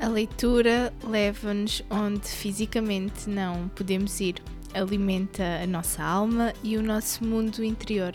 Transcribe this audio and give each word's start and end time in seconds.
A 0.00 0.06
leitura 0.06 0.94
leva-nos 1.02 1.82
onde 1.90 2.28
fisicamente 2.28 3.28
não 3.28 3.66
podemos 3.68 4.20
ir, 4.20 4.36
alimenta 4.72 5.60
a 5.60 5.66
nossa 5.66 6.04
alma 6.04 6.54
e 6.62 6.76
o 6.76 6.82
nosso 6.82 7.24
mundo 7.24 7.64
interior. 7.64 8.12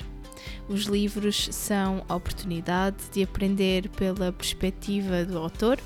Os 0.70 0.84
livros 0.86 1.50
são 1.52 2.06
a 2.08 2.16
oportunidade 2.16 2.98
de 3.12 3.24
aprender 3.24 3.90
pela 3.90 4.32
perspectiva 4.32 5.26
do 5.26 5.38
autor 5.38 5.78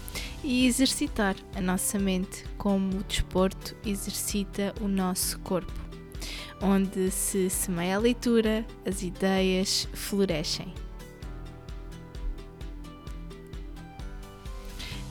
e 0.43 0.67
exercitar 0.67 1.35
a 1.55 1.61
nossa 1.61 1.97
mente 1.97 2.45
como 2.59 2.99
o 2.99 3.03
desporto 3.03 3.75
exercita 3.83 4.75
o 4.79 4.87
nosso 4.87 5.39
corpo. 5.39 5.73
Onde 6.61 7.09
se 7.09 7.49
semeia 7.49 7.95
a 7.95 7.99
leitura, 7.99 8.63
as 8.85 9.01
ideias 9.01 9.87
florescem. 9.93 10.71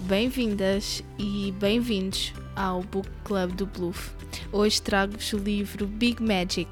Bem-vindas 0.09 1.03
e 1.19 1.53
bem-vindos 1.59 2.33
ao 2.55 2.81
Book 2.81 3.11
Club 3.25 3.51
do 3.57 3.67
Bluff. 3.67 4.13
Hoje 4.53 4.81
trago-vos 4.81 5.33
o 5.33 5.37
livro 5.37 5.85
Big 5.85 6.23
Magic. 6.23 6.71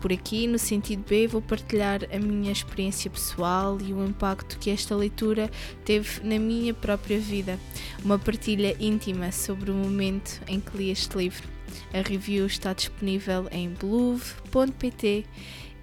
Por 0.00 0.12
aqui, 0.12 0.46
no 0.46 0.60
sentido 0.60 1.02
B, 1.08 1.26
vou 1.26 1.42
partilhar 1.42 2.02
a 2.14 2.20
minha 2.20 2.52
experiência 2.52 3.10
pessoal 3.10 3.78
e 3.80 3.92
o 3.92 4.06
impacto 4.06 4.60
que 4.60 4.70
esta 4.70 4.94
leitura 4.94 5.50
teve 5.84 6.20
na 6.22 6.38
minha 6.38 6.72
própria 6.72 7.18
vida. 7.18 7.58
Uma 8.04 8.16
partilha 8.16 8.76
íntima 8.78 9.32
sobre 9.32 9.72
o 9.72 9.74
momento 9.74 10.40
em 10.46 10.60
que 10.60 10.76
li 10.76 10.90
este 10.90 11.18
livro. 11.18 11.48
A 11.92 12.08
review 12.08 12.46
está 12.46 12.72
disponível 12.72 13.48
em 13.50 13.70
bluv.pt 13.70 15.26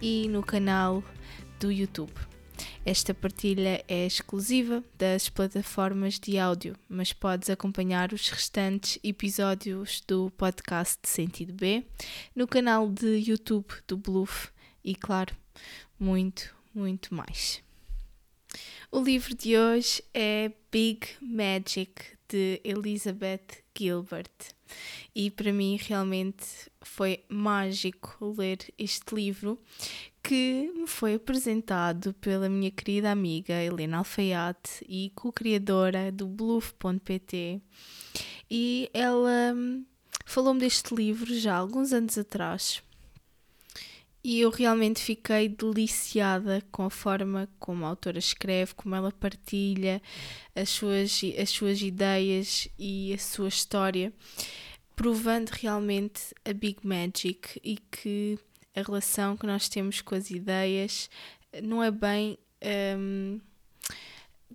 e 0.01 0.29
no 0.29 0.41
canal 0.41 1.03
do 1.59 1.69
YouTube. 1.69 2.13
Esta 2.85 3.13
partilha 3.13 3.83
é 3.87 4.05
exclusiva 4.05 4.83
das 4.97 5.27
plataformas 5.29 6.19
de 6.19 6.37
áudio, 6.37 6.75
mas 6.87 7.11
podes 7.11 7.49
acompanhar 7.49 8.13
os 8.13 8.29
restantes 8.29 8.99
episódios 9.03 10.01
do 10.07 10.31
podcast 10.31 10.99
Sentido 11.03 11.53
B 11.53 11.83
no 12.35 12.47
canal 12.47 12.89
de 12.89 13.17
YouTube 13.27 13.73
do 13.87 13.97
Bluff 13.97 14.49
e, 14.83 14.95
claro, 14.95 15.35
muito, 15.99 16.55
muito 16.73 17.13
mais. 17.13 17.63
O 18.91 19.01
livro 19.01 19.35
de 19.35 19.57
hoje 19.57 20.03
é 20.13 20.51
Big 20.71 21.07
Magic 21.19 22.15
de 22.29 22.61
Elizabeth 22.63 23.63
Gilbert 23.77 24.31
e 25.13 25.29
para 25.29 25.51
mim 25.51 25.77
realmente 25.81 26.45
foi 26.81 27.23
mágico 27.29 28.33
ler 28.37 28.59
este 28.77 29.13
livro 29.13 29.59
que 30.25 30.71
me 30.75 30.87
foi 30.87 31.13
apresentado 31.13 32.11
pela 32.15 32.49
minha 32.49 32.71
querida 32.71 33.11
amiga 33.11 33.53
Helena 33.53 33.99
Alfaiate 33.99 34.83
e 34.89 35.11
co-criadora 35.13 36.11
do 36.11 36.25
Bluff.pt 36.25 37.61
e 38.49 38.89
ela 38.91 39.53
hum, 39.55 39.85
falou-me 40.25 40.61
deste 40.61 40.95
livro 40.95 41.31
já 41.37 41.53
há 41.53 41.57
alguns 41.57 41.93
anos 41.93 42.17
atrás. 42.17 42.81
E 44.23 44.39
eu 44.39 44.49
realmente 44.49 44.99
fiquei 44.99 45.47
deliciada 45.47 46.63
com 46.71 46.85
a 46.85 46.89
forma 46.89 47.47
como 47.59 47.85
a 47.85 47.89
autora 47.89 48.17
escreve, 48.17 48.73
como 48.73 48.95
ela 48.95 49.11
partilha 49.11 50.01
as 50.55 50.69
suas, 50.69 51.21
as 51.39 51.51
suas 51.51 51.79
ideias 51.83 52.67
e 52.79 53.13
a 53.13 53.19
sua 53.19 53.49
história, 53.49 54.11
provando 54.95 55.49
realmente 55.49 56.33
a 56.43 56.51
Big 56.51 56.79
Magic 56.81 57.61
e 57.63 57.77
que 57.77 58.39
a 58.75 58.81
relação 58.81 59.37
que 59.37 59.45
nós 59.45 59.69
temos 59.69 60.01
com 60.01 60.15
as 60.15 60.29
ideias 60.29 61.09
não 61.63 61.81
é 61.81 61.89
bem 61.89 62.37
um, 62.97 63.39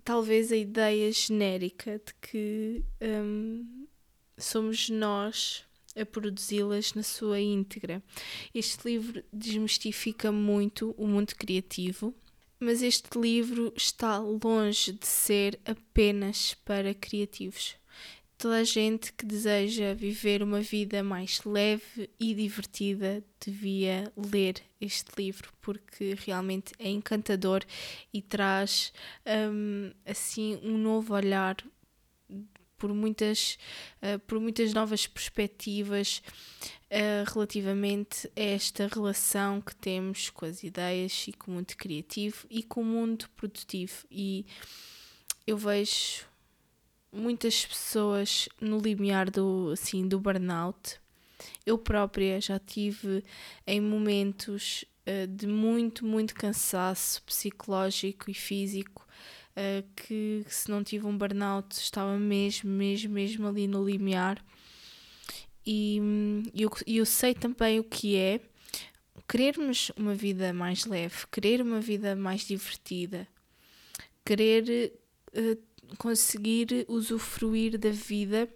talvez 0.03 0.51
a 0.51 0.55
ideia 0.55 1.11
genérica 1.11 1.99
de 2.05 2.13
que 2.21 2.83
um, 3.01 3.87
somos 4.37 4.89
nós 4.89 5.65
a 5.99 6.05
produzi-las 6.05 6.93
na 6.93 7.03
sua 7.03 7.39
íntegra. 7.39 8.01
Este 8.53 8.85
livro 8.85 9.23
desmistifica 9.33 10.31
muito 10.31 10.95
o 10.97 11.05
mundo 11.05 11.35
criativo, 11.35 12.13
mas 12.59 12.81
este 12.81 13.19
livro 13.19 13.73
está 13.75 14.19
longe 14.19 14.93
de 14.93 15.07
ser 15.07 15.59
apenas 15.65 16.53
para 16.63 16.93
criativos 16.93 17.80
toda 18.41 18.57
a 18.57 18.63
gente 18.63 19.13
que 19.13 19.23
deseja 19.23 19.93
viver 19.93 20.41
uma 20.41 20.61
vida 20.61 21.03
mais 21.03 21.43
leve 21.45 22.09
e 22.19 22.33
divertida 22.33 23.23
devia 23.39 24.11
ler 24.17 24.55
este 24.81 25.11
livro 25.15 25.53
porque 25.61 26.17
realmente 26.25 26.73
é 26.79 26.89
encantador 26.89 27.63
e 28.11 28.19
traz 28.19 28.91
um, 29.51 29.91
assim 30.03 30.59
um 30.63 30.75
novo 30.75 31.13
olhar 31.13 31.55
por 32.79 32.91
muitas, 32.95 33.59
uh, 34.01 34.17
por 34.25 34.39
muitas 34.39 34.73
novas 34.73 35.05
perspectivas 35.05 36.23
uh, 36.89 37.31
relativamente 37.31 38.27
a 38.35 38.41
esta 38.41 38.87
relação 38.87 39.61
que 39.61 39.75
temos 39.75 40.31
com 40.31 40.45
as 40.45 40.63
ideias 40.63 41.27
e 41.27 41.33
com 41.33 41.51
o 41.51 41.53
mundo 41.53 41.75
criativo 41.77 42.47
e 42.49 42.63
com 42.63 42.81
o 42.81 42.85
mundo 42.85 43.29
produtivo. 43.35 44.03
E 44.09 44.47
eu 45.45 45.57
vejo 45.57 46.30
muitas 47.11 47.65
pessoas 47.65 48.47
no 48.59 48.79
limiar 48.79 49.29
do, 49.29 49.71
assim, 49.73 50.07
do 50.07 50.19
burnout. 50.19 50.99
Eu 51.65 51.77
própria 51.77 52.39
já 52.39 52.59
tive 52.59 53.23
em 53.65 53.81
momentos 53.81 54.85
uh, 55.07 55.27
de 55.27 55.47
muito, 55.47 56.05
muito 56.05 56.33
cansaço 56.35 57.21
psicológico 57.23 58.29
e 58.29 58.33
físico, 58.33 59.05
uh, 59.51 59.87
que 59.95 60.45
se 60.47 60.69
não 60.69 60.83
tive 60.83 61.05
um 61.05 61.17
burnout 61.17 61.75
estava 61.75 62.17
mesmo, 62.17 62.69
mesmo, 62.69 63.13
mesmo 63.13 63.47
ali 63.47 63.67
no 63.67 63.83
limiar. 63.83 64.43
E 65.65 65.99
eu, 66.55 66.71
eu 66.87 67.05
sei 67.05 67.35
também 67.35 67.79
o 67.79 67.83
que 67.83 68.17
é 68.17 68.39
querermos 69.27 69.91
uma 69.95 70.13
vida 70.13 70.51
mais 70.51 70.85
leve, 70.85 71.25
querer 71.31 71.61
uma 71.61 71.79
vida 71.79 72.15
mais 72.15 72.45
divertida, 72.45 73.27
querer 74.25 74.93
uh, 75.33 75.57
conseguir 75.97 76.85
usufruir 76.87 77.77
da 77.77 77.91
vida 77.91 78.49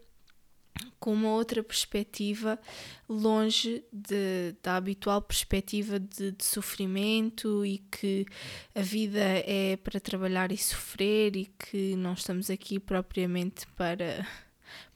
com 1.00 1.14
uma 1.14 1.30
outra 1.30 1.64
perspectiva, 1.64 2.60
longe 3.08 3.84
de, 3.92 4.56
da 4.62 4.76
habitual 4.76 5.22
perspectiva 5.22 6.00
de, 6.00 6.32
de, 6.32 6.44
sofrimento 6.44 7.66
e 7.66 7.78
que 7.92 8.26
a 8.74 8.82
vida 8.82 9.20
é 9.20 9.78
para 9.78 10.00
trabalhar 10.00 10.52
e 10.52 10.58
sofrer 10.58 11.36
e 11.36 11.46
que 11.46 11.96
não 11.96 12.14
estamos 12.14 12.50
aqui 12.50 12.80
propriamente 12.80 13.68
para, 13.76 14.28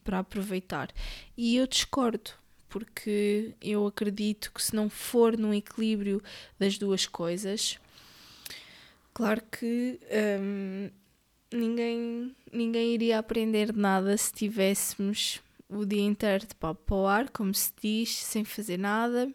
para 0.04 0.20
aproveitar. 0.20 0.92
E 1.38 1.56
eu 1.58 1.68
discordo, 1.68 2.32
porque 2.68 3.54
eu 3.62 3.86
acredito 3.86 4.52
que 4.54 4.62
se 4.62 4.76
não 4.76 4.90
for 4.90 5.38
num 5.38 5.54
equilíbrio 5.54 6.22
das 6.58 6.78
duas 6.78 7.06
coisas, 7.06 7.80
claro 9.14 9.42
que. 9.52 10.00
Hum, 10.42 10.90
ninguém, 11.52 12.36
ninguém 12.52 12.94
iria 12.94 13.20
aprender 13.20 13.74
nada 13.74 14.16
se 14.18 14.32
tivéssemos 14.32 15.42
o 15.68 15.86
dia 15.86 16.02
inteiro 16.02 16.48
de 16.48 16.56
papo 16.56 16.82
para 16.86 16.96
o 16.96 17.08
ar, 17.08 17.30
como 17.30 17.54
se 17.54 17.72
diz, 17.82 18.16
sem 18.16 18.44
fazer 18.44 18.78
nada 18.78 19.32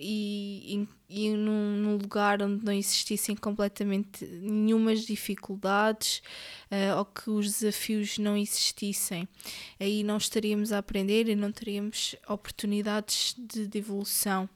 e, 0.00 0.86
e, 1.08 1.24
e 1.26 1.30
num, 1.30 1.76
num, 1.76 1.96
lugar 1.96 2.42
onde 2.42 2.64
não 2.64 2.72
existissem 2.72 3.36
completamente 3.36 4.24
nenhumas 4.24 5.04
dificuldades 5.04 6.22
uh, 6.70 6.98
ou 6.98 7.04
que 7.04 7.28
os 7.28 7.46
desafios 7.46 8.16
não 8.18 8.36
existissem. 8.36 9.28
Aí 9.78 10.02
não 10.02 10.16
estaríamos 10.16 10.72
a 10.72 10.78
aprender 10.78 11.28
e 11.28 11.36
não 11.36 11.52
teríamos 11.52 12.16
oportunidades 12.26 13.34
de, 13.36 13.66
de 13.66 13.78
evolução. 13.78 14.48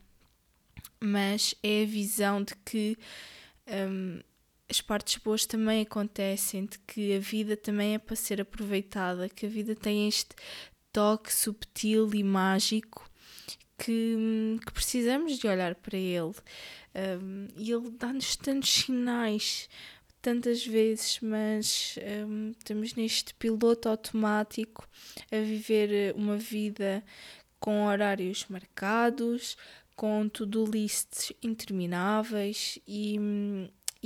Mas 0.98 1.54
é 1.62 1.82
a 1.82 1.86
visão 1.86 2.42
de 2.42 2.54
que. 2.64 2.96
Um, 3.66 4.20
as 4.74 4.80
partes 4.80 5.22
boas 5.22 5.46
também 5.46 5.82
acontecem, 5.82 6.66
de 6.66 6.80
que 6.80 7.14
a 7.14 7.20
vida 7.20 7.56
também 7.56 7.94
é 7.94 7.98
para 7.98 8.16
ser 8.16 8.40
aproveitada, 8.40 9.28
que 9.28 9.46
a 9.46 9.48
vida 9.48 9.72
tem 9.76 10.08
este 10.08 10.34
toque 10.92 11.32
subtil 11.32 12.12
e 12.12 12.24
mágico 12.24 13.08
que, 13.78 14.58
que 14.66 14.72
precisamos 14.72 15.38
de 15.38 15.46
olhar 15.46 15.76
para 15.76 15.96
ele. 15.96 16.34
Um, 17.22 17.46
e 17.56 17.70
ele 17.70 17.88
dá-nos 17.90 18.34
tantos 18.34 18.70
sinais, 18.70 19.68
tantas 20.20 20.66
vezes, 20.66 21.20
mas 21.22 21.96
um, 22.26 22.50
estamos 22.50 22.96
neste 22.96 23.32
piloto 23.34 23.88
automático 23.88 24.88
a 25.30 25.36
viver 25.36 26.14
uma 26.16 26.36
vida 26.36 27.04
com 27.60 27.86
horários 27.86 28.44
marcados, 28.48 29.56
com 29.94 30.28
to-do 30.28 30.64
lists 30.64 31.32
intermináveis 31.40 32.80
e, 32.88 33.16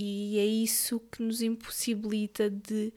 e 0.00 0.39
é 0.39 0.47
isso 0.47 1.00
que 1.11 1.21
nos 1.21 1.43
impossibilita 1.43 2.49
de 2.49 2.93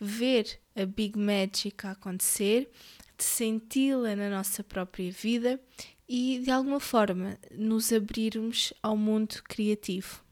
ver 0.00 0.60
a 0.76 0.86
Big 0.86 1.18
Magic 1.18 1.84
a 1.84 1.90
acontecer, 1.90 2.70
de 3.18 3.24
senti-la 3.24 4.14
na 4.14 4.30
nossa 4.30 4.62
própria 4.62 5.10
vida 5.10 5.60
e 6.08 6.38
de 6.44 6.52
alguma 6.52 6.78
forma 6.78 7.36
nos 7.50 7.92
abrirmos 7.92 8.72
ao 8.80 8.96
mundo 8.96 9.42
criativo. 9.42 10.22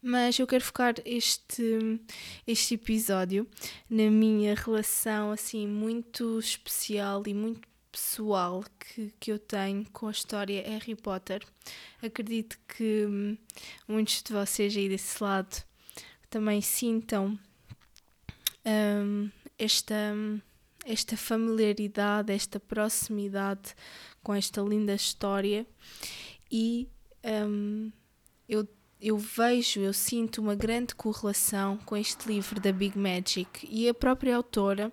Mas 0.00 0.38
eu 0.38 0.46
quero 0.46 0.62
focar 0.62 0.94
este, 1.04 2.00
este 2.46 2.74
episódio 2.74 3.44
na 3.90 4.08
minha 4.08 4.54
relação 4.54 5.32
assim 5.32 5.66
muito 5.66 6.38
especial 6.38 7.24
e 7.26 7.34
muito 7.34 7.66
pessoal 7.96 8.62
que, 8.78 9.10
que 9.18 9.32
eu 9.32 9.38
tenho 9.38 9.86
com 9.90 10.08
a 10.08 10.10
história 10.10 10.62
Harry 10.68 10.94
Potter. 10.94 11.42
Acredito 12.02 12.58
que 12.68 13.06
hum, 13.06 13.38
muitos 13.88 14.22
de 14.22 14.34
vocês 14.34 14.76
aí 14.76 14.86
desse 14.86 15.22
lado 15.22 15.64
também 16.28 16.60
sintam 16.60 17.38
um, 18.66 19.30
esta, 19.58 20.14
esta 20.84 21.16
familiaridade, 21.16 22.34
esta 22.34 22.60
proximidade 22.60 23.74
com 24.22 24.34
esta 24.34 24.60
linda 24.60 24.94
história 24.94 25.66
e 26.52 26.86
um, 27.24 27.90
eu, 28.46 28.68
eu 29.00 29.16
vejo, 29.16 29.80
eu 29.80 29.94
sinto 29.94 30.42
uma 30.42 30.54
grande 30.54 30.94
correlação 30.94 31.78
com 31.78 31.96
este 31.96 32.28
livro 32.28 32.60
da 32.60 32.72
Big 32.72 32.98
Magic 32.98 33.66
e 33.70 33.88
a 33.88 33.94
própria 33.94 34.36
autora, 34.36 34.92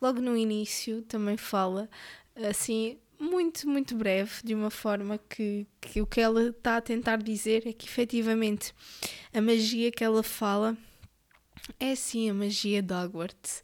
logo 0.00 0.20
no 0.20 0.36
início, 0.36 1.02
também 1.02 1.36
fala 1.36 1.90
assim 2.36 2.98
muito, 3.18 3.68
muito 3.68 3.94
breve, 3.94 4.42
de 4.44 4.54
uma 4.54 4.70
forma 4.70 5.18
que, 5.18 5.66
que 5.80 6.00
o 6.00 6.06
que 6.06 6.20
ela 6.20 6.48
está 6.48 6.76
a 6.76 6.82
tentar 6.82 7.16
dizer 7.16 7.66
é 7.66 7.72
que 7.72 7.86
efetivamente 7.86 8.74
a 9.32 9.40
magia 9.40 9.90
que 9.90 10.04
ela 10.04 10.22
fala 10.22 10.76
é 11.80 11.94
sim 11.94 12.30
a 12.30 12.34
magia 12.34 12.82
de 12.82 12.92
Hogwarts. 12.92 13.62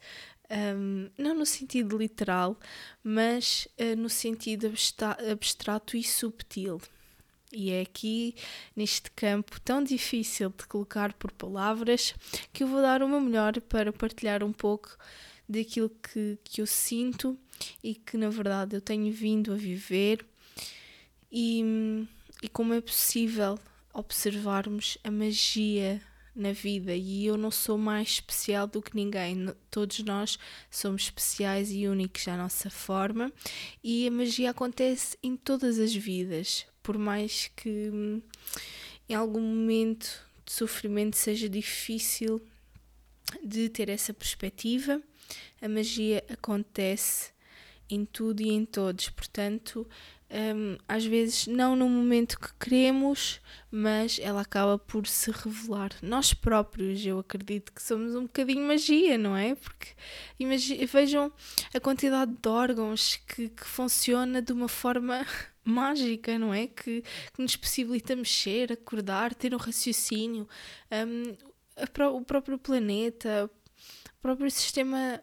Um, 0.51 1.09
não 1.17 1.35
no 1.35 1.47
sentido 1.47 1.97
literal, 1.97 2.59
mas 3.03 3.67
uh, 3.79 3.97
no 3.97 4.11
sentido 4.11 4.73
abstrato 5.31 5.97
e 5.97 6.03
subtil. 6.03 6.81
E 7.51 7.71
é 7.71 7.83
aqui, 7.83 8.35
neste 8.75 9.11
campo 9.11 9.61
tão 9.61 9.83
difícil 9.83 10.51
de 10.51 10.67
colocar 10.67 11.13
por 11.15 11.31
palavras, 11.33 12.15
que 12.53 12.63
eu 12.63 12.67
vou 12.67 12.81
dar 12.81 13.03
uma 13.03 13.21
melhor 13.21 13.61
para 13.63 13.93
partilhar 13.93 14.43
um 14.43 14.53
pouco 14.53 14.97
daquilo 15.49 15.91
que, 15.91 16.39
que 16.45 16.63
eu 16.63 16.67
sinto 16.67 17.39
e 17.82 17.94
que 17.94 18.17
na 18.17 18.29
verdade 18.29 18.76
eu 18.76 18.81
tenho 18.81 19.12
vindo 19.12 19.53
a 19.53 19.56
viver 19.56 20.25
e, 21.31 22.06
e 22.43 22.49
como 22.49 22.75
é 22.75 22.81
possível 22.81 23.59
observarmos 23.93 24.99
a 25.03 25.11
magia 25.11 26.00
na 26.35 26.53
vida 26.53 26.94
e 26.94 27.26
eu 27.26 27.37
não 27.37 27.50
sou 27.50 27.76
mais 27.76 28.09
especial 28.09 28.67
do 28.67 28.81
que 28.81 28.97
ninguém. 28.97 29.53
Todos 29.70 29.99
nós 30.00 30.38
somos 30.70 31.03
especiais 31.03 31.70
e 31.70 31.87
únicos 31.87 32.26
à 32.29 32.37
nossa 32.37 32.70
forma 32.70 33.32
e 33.82 34.06
a 34.06 34.11
magia 34.11 34.50
acontece 34.50 35.17
em 35.23 35.37
todas 35.37 35.79
as 35.79 35.94
vidas, 35.94 36.67
por 36.82 36.97
mais 36.97 37.50
que 37.55 37.91
hum, 37.93 38.23
em 39.08 39.15
algum 39.15 39.41
momento 39.41 40.25
de 40.44 40.53
sofrimento 40.53 41.17
seja 41.17 41.49
difícil 41.49 42.41
de 43.43 43.69
ter 43.69 43.88
essa 43.88 44.12
perspectiva, 44.12 45.00
a 45.61 45.69
magia 45.69 46.25
acontece 46.29 47.31
em 47.94 48.05
tudo 48.05 48.41
e 48.41 48.50
em 48.50 48.65
todos, 48.65 49.09
portanto, 49.11 49.87
um, 50.33 50.79
às 50.89 51.05
vezes 51.05 51.47
não 51.47 51.77
no 51.77 51.87
momento 51.87 52.41
que 52.41 52.49
queremos, 52.59 53.39
mas 53.71 54.19
ela 54.19 54.41
acaba 54.41 54.79
por 54.79 55.06
se 55.06 55.31
revelar. 55.31 55.91
Nós 56.00 56.33
próprios, 56.33 57.05
eu 57.05 57.19
acredito 57.19 57.71
que 57.71 57.83
somos 57.83 58.15
um 58.15 58.23
bocadinho 58.23 58.67
magia, 58.67 59.19
não 59.19 59.37
é? 59.37 59.55
Porque 59.55 59.89
vejam 60.91 61.31
a 61.75 61.81
quantidade 61.81 62.33
de 62.33 62.49
órgãos 62.49 63.17
que, 63.29 63.50
que 63.50 63.67
funciona 63.67 64.41
de 64.41 64.53
uma 64.53 64.69
forma 64.69 65.27
mágica, 65.62 66.39
não 66.39 66.55
é? 66.55 66.67
Que, 66.67 67.03
que, 67.35 67.43
nos 67.43 67.55
possibilita 67.55 68.17
mexer, 68.17 68.73
acordar, 68.73 69.35
ter 69.35 69.55
um 69.55 69.59
raciocínio. 69.59 70.49
Um, 70.91 71.37
a, 71.77 72.09
o 72.09 72.23
próprio 72.23 72.59
planeta, 72.59 73.50
o 74.19 74.23
próprio 74.23 74.50
sistema 74.50 75.23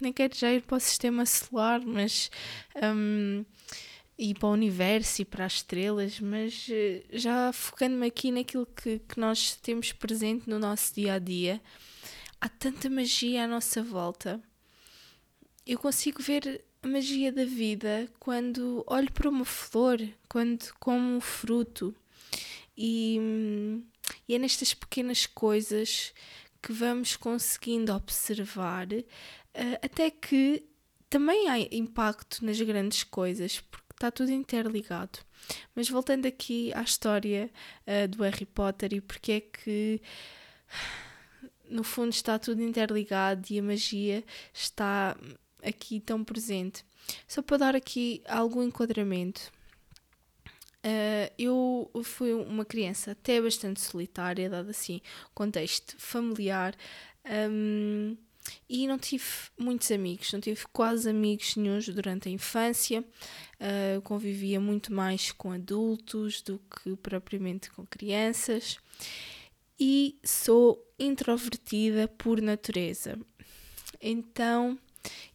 nem 0.00 0.12
quero 0.12 0.34
já 0.34 0.52
ir 0.52 0.62
para 0.62 0.76
o 0.76 0.80
sistema 0.80 1.24
solar, 1.26 1.80
mas 1.84 2.30
um, 2.82 3.44
e 4.18 4.34
para 4.34 4.48
o 4.48 4.52
universo 4.52 5.22
e 5.22 5.24
para 5.24 5.44
as 5.44 5.54
estrelas, 5.54 6.20
mas 6.20 6.66
eh, 6.70 7.02
já 7.12 7.52
focando-me 7.52 8.06
aqui 8.06 8.32
naquilo 8.32 8.66
que, 8.66 8.98
que 9.00 9.20
nós 9.20 9.54
temos 9.56 9.92
presente 9.92 10.48
no 10.48 10.58
nosso 10.58 10.94
dia 10.94 11.14
a 11.14 11.18
dia, 11.18 11.60
há 12.40 12.48
tanta 12.48 12.88
magia 12.88 13.44
à 13.44 13.46
nossa 13.46 13.82
volta. 13.82 14.40
Eu 15.66 15.78
consigo 15.78 16.22
ver 16.22 16.64
a 16.82 16.88
magia 16.88 17.30
da 17.30 17.44
vida 17.44 18.08
quando 18.18 18.82
olho 18.86 19.12
para 19.12 19.28
uma 19.28 19.44
flor, 19.44 20.00
quando 20.28 20.72
como 20.78 21.16
um 21.16 21.20
fruto. 21.20 21.94
E, 22.78 23.18
e 24.28 24.34
é 24.34 24.38
nestas 24.38 24.72
pequenas 24.72 25.26
coisas 25.26 26.14
que 26.62 26.72
vamos 26.72 27.16
conseguindo 27.16 27.92
observar 27.92 28.88
uh, 28.92 29.04
até 29.82 30.10
que 30.10 30.64
também 31.08 31.48
há 31.48 31.58
impacto 31.58 32.44
nas 32.44 32.60
grandes 32.60 33.04
coisas, 33.04 33.60
porque 33.60 33.92
está 33.92 34.10
tudo 34.10 34.30
interligado. 34.30 35.20
Mas 35.74 35.88
voltando 35.88 36.26
aqui 36.26 36.72
à 36.74 36.82
história 36.82 37.50
uh, 37.86 38.08
do 38.08 38.22
Harry 38.22 38.46
Potter 38.46 38.94
e 38.94 39.00
porque 39.00 39.32
é 39.32 39.40
que 39.40 40.00
no 41.68 41.82
fundo 41.82 42.12
está 42.12 42.38
tudo 42.38 42.62
interligado 42.62 43.46
e 43.50 43.58
a 43.58 43.62
magia 43.62 44.24
está 44.52 45.16
aqui 45.62 46.00
tão 46.00 46.24
presente. 46.24 46.84
Só 47.26 47.42
para 47.42 47.58
dar 47.58 47.76
aqui 47.76 48.22
algum 48.26 48.62
enquadramento, 48.62 49.52
uh, 50.86 51.32
eu 51.38 51.90
fui 52.04 52.32
uma 52.32 52.64
criança 52.64 53.12
até 53.12 53.40
bastante 53.40 53.80
solitária, 53.80 54.48
dado 54.48 54.70
assim 54.70 55.00
contexto 55.34 55.96
familiar. 55.98 56.74
Um, 57.50 58.16
e 58.68 58.86
não 58.86 58.96
tive 58.96 59.24
muitos 59.58 59.90
amigos, 59.90 60.32
não 60.32 60.40
tive 60.40 60.64
quase 60.72 61.10
amigos 61.10 61.56
nenhums 61.56 61.88
durante 61.88 62.28
a 62.28 62.32
infância. 62.32 63.04
Uh, 63.60 64.00
convivia 64.02 64.60
muito 64.60 64.92
mais 64.92 65.32
com 65.32 65.50
adultos 65.50 66.40
do 66.42 66.60
que 66.70 66.94
propriamente 66.96 67.70
com 67.70 67.84
crianças. 67.84 68.78
E 69.78 70.18
sou 70.24 70.82
introvertida 70.98 72.08
por 72.08 72.40
natureza. 72.40 73.18
Então, 74.00 74.78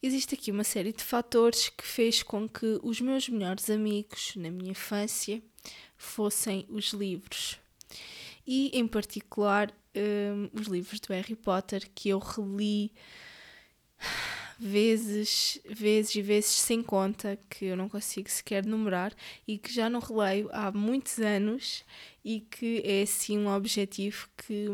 existe 0.02 0.36
aqui 0.36 0.52
uma 0.52 0.64
série 0.64 0.94
de 0.94 1.04
fatores 1.04 1.70
que 1.70 1.86
fez 1.86 2.24
com 2.24 2.48
que 2.48 2.80
os 2.84 3.02
meus 3.02 3.30
melhores 3.30 3.70
amigos 3.70 4.34
na 4.36 4.50
minha 4.50 4.72
infância 4.72 5.42
fossem 5.98 6.66
os 6.70 6.94
livros. 6.94 7.60
E, 8.46 8.78
em 8.78 8.88
particular, 8.88 9.72
um, 9.96 10.50
os 10.60 10.68
livros 10.68 11.00
do 11.00 11.14
Harry 11.14 11.36
Potter 11.36 11.90
que 11.94 12.10
eu 12.10 12.20
reli 12.20 12.92
vezes, 14.60 15.60
vezes 15.68 16.16
e 16.16 16.22
vezes 16.22 16.52
sem 16.52 16.84
conta, 16.84 17.38
que 17.50 17.66
eu 17.66 17.76
não 17.76 17.90
consigo 17.90 18.30
sequer 18.30 18.66
numerar 18.66 19.14
e 19.48 19.58
que 19.58 19.74
já 19.74 19.90
não 19.90 20.00
releio 20.00 20.50
há 20.52 20.72
muitos 20.72 21.20
anos 21.20 21.84
e 22.24 22.42
que 22.42 22.82
é 22.86 23.02
assim 23.02 23.40
um 23.40 23.52
objetivo 23.52 24.30
que, 24.38 24.68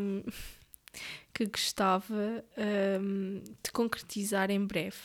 que 1.38 1.46
gostava 1.46 2.44
um, 3.00 3.44
de 3.64 3.72
concretizar 3.72 4.50
em 4.50 4.66
breve. 4.66 4.98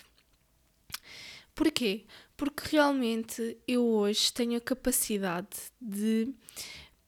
Porquê? 1.55 2.07
Porque 2.39 2.71
realmente 2.75 3.59
eu 3.69 3.85
hoje 3.85 4.33
tenho 4.33 4.57
a 4.57 4.61
capacidade 4.61 5.59
de 5.79 6.33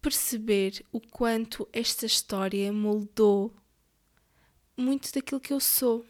perceber 0.02 0.84
o 0.92 1.00
quanto 1.00 1.66
esta 1.72 2.04
história 2.04 2.70
moldou 2.70 3.50
muito 4.76 5.10
daquilo 5.10 5.40
que 5.40 5.54
eu 5.54 5.60
sou. 5.60 6.04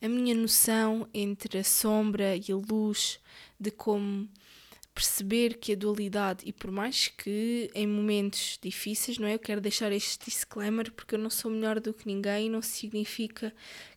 A 0.00 0.08
minha 0.08 0.34
noção 0.34 1.06
entre 1.12 1.58
a 1.58 1.64
sombra 1.64 2.36
e 2.36 2.50
a 2.50 2.56
luz, 2.56 3.20
de 3.60 3.70
como 3.70 4.26
perceber 5.00 5.54
que 5.54 5.72
a 5.72 5.74
dualidade, 5.74 6.42
e 6.46 6.52
por 6.52 6.70
mais 6.70 7.08
que 7.08 7.70
em 7.74 7.86
momentos 7.86 8.58
difíceis, 8.60 9.16
não 9.16 9.26
é? 9.26 9.34
Eu 9.34 9.38
quero 9.38 9.58
deixar 9.58 9.90
este 9.92 10.26
disclaimer 10.26 10.92
porque 10.92 11.14
eu 11.14 11.18
não 11.18 11.30
sou 11.30 11.50
melhor 11.50 11.80
do 11.80 11.94
que 11.94 12.06
ninguém, 12.06 12.50
não 12.50 12.60
significa 12.60 13.54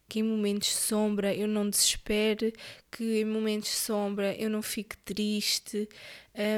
que 0.07 0.19
em 0.19 0.23
momentos 0.23 0.69
de 0.69 0.75
sombra 0.75 1.35
eu 1.35 1.45
não 1.45 1.69
desespere, 1.69 2.53
que 2.89 3.19
em 3.19 3.25
momentos 3.25 3.69
de 3.69 3.75
sombra 3.75 4.33
eu 4.35 4.49
não 4.49 4.61
fique 4.61 4.95
triste, 4.99 5.89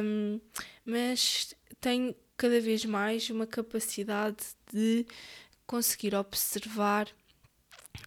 um, 0.04 0.40
mas 0.86 1.56
tenho 1.82 2.16
cada 2.38 2.62
vez 2.62 2.86
mais 2.86 3.28
uma 3.32 3.48
capacidade 3.48 4.46
de 4.72 5.08
conseguir 5.66 6.14
observar 6.14 7.08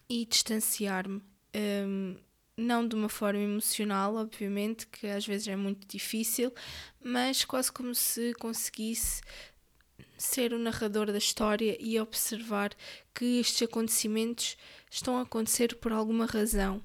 e 0.07 0.25
distanciar-me. 0.25 1.21
Um, 1.53 2.15
não 2.59 2.87
de 2.87 2.95
uma 2.95 3.09
forma 3.09 3.39
emocional, 3.39 4.15
obviamente, 4.15 4.87
que 4.87 5.07
às 5.07 5.25
vezes 5.25 5.47
é 5.47 5.55
muito 5.55 5.87
difícil, 5.87 6.53
mas 7.03 7.45
quase 7.45 7.71
como 7.71 7.95
se 7.95 8.33
conseguisse 8.35 9.21
ser 10.17 10.53
o 10.53 10.59
narrador 10.59 11.07
da 11.07 11.17
história 11.17 11.77
e 11.79 11.99
observar 11.99 12.71
que 13.15 13.39
estes 13.39 13.63
acontecimentos 13.63 14.57
estão 14.91 15.17
a 15.17 15.21
acontecer 15.21 15.75
por 15.75 15.91
alguma 15.91 16.25
razão. 16.25 16.81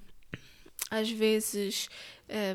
às 0.91 1.11
vezes 1.11 1.89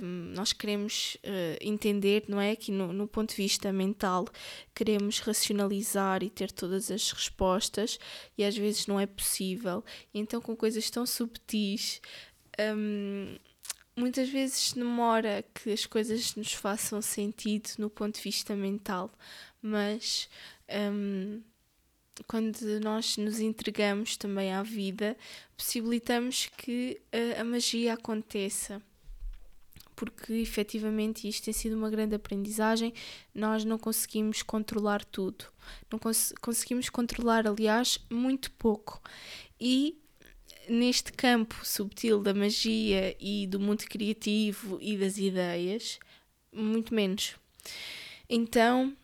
um, 0.02 0.34
nós 0.34 0.52
queremos 0.52 1.16
uh, 1.18 1.58
entender, 1.62 2.24
não 2.28 2.42
é? 2.42 2.56
Que 2.56 2.72
no, 2.72 2.92
no, 2.92 3.08
ponto 3.08 3.30
de 3.30 3.36
vista 3.36 3.72
mental 3.72 4.26
queremos 4.74 5.20
racionalizar 5.20 6.24
e 6.24 6.30
ter 6.30 6.52
todas 6.52 6.90
as 6.90 7.12
respostas 7.12 8.00
e 8.38 8.44
às 8.44 8.58
vezes 8.58 8.88
não 8.88 9.00
é 9.00 9.06
possível. 9.06 9.84
E 10.14 10.20
então, 10.20 10.42
com 10.42 10.56
coisas 10.56 10.90
tão 10.90 11.06
subtis, 11.06 12.02
um, 12.76 13.36
muitas 13.96 14.30
vezes 14.30 14.74
demora 14.74 15.44
que 15.54 15.72
as 15.72 15.86
coisas 15.86 16.36
nos 16.36 16.54
façam 16.54 17.02
sentido 17.02 17.70
no 17.78 17.90
ponto 17.90 18.16
de 18.16 18.22
vista 18.22 18.56
mental, 18.56 19.12
mas. 19.62 20.30
Um, 20.70 21.42
quando 22.28 22.60
nós 22.82 23.16
nos 23.16 23.40
entregamos 23.40 24.18
também 24.18 24.54
à 24.54 24.62
vida, 24.62 25.16
possibilitamos 25.56 26.50
que 26.58 27.00
a, 27.14 27.40
a 27.40 27.44
magia 27.46 27.94
aconteça 27.94 28.82
porque 30.00 30.32
efetivamente 30.32 31.28
isto 31.28 31.44
tem 31.44 31.54
sido 31.54 31.76
uma 31.76 31.90
grande 31.90 32.16
aprendizagem. 32.16 32.94
Nós 33.36 33.66
não 33.66 33.78
conseguimos 33.78 34.42
controlar 34.42 35.04
tudo, 35.04 35.44
não 35.92 36.00
cons 36.00 36.34
conseguimos 36.40 36.90
controlar, 36.90 37.46
aliás, 37.46 38.00
muito 38.10 38.50
pouco. 38.52 39.02
E 39.60 40.02
neste 40.70 41.12
campo 41.12 41.56
subtil 41.66 42.22
da 42.22 42.34
magia 42.34 43.16
e 43.20 43.48
do 43.48 43.60
mundo 43.60 43.84
criativo 43.86 44.78
e 44.82 44.98
das 44.98 45.18
ideias, 45.18 46.00
muito 46.54 46.94
menos. 46.94 47.36
Então, 48.30 48.96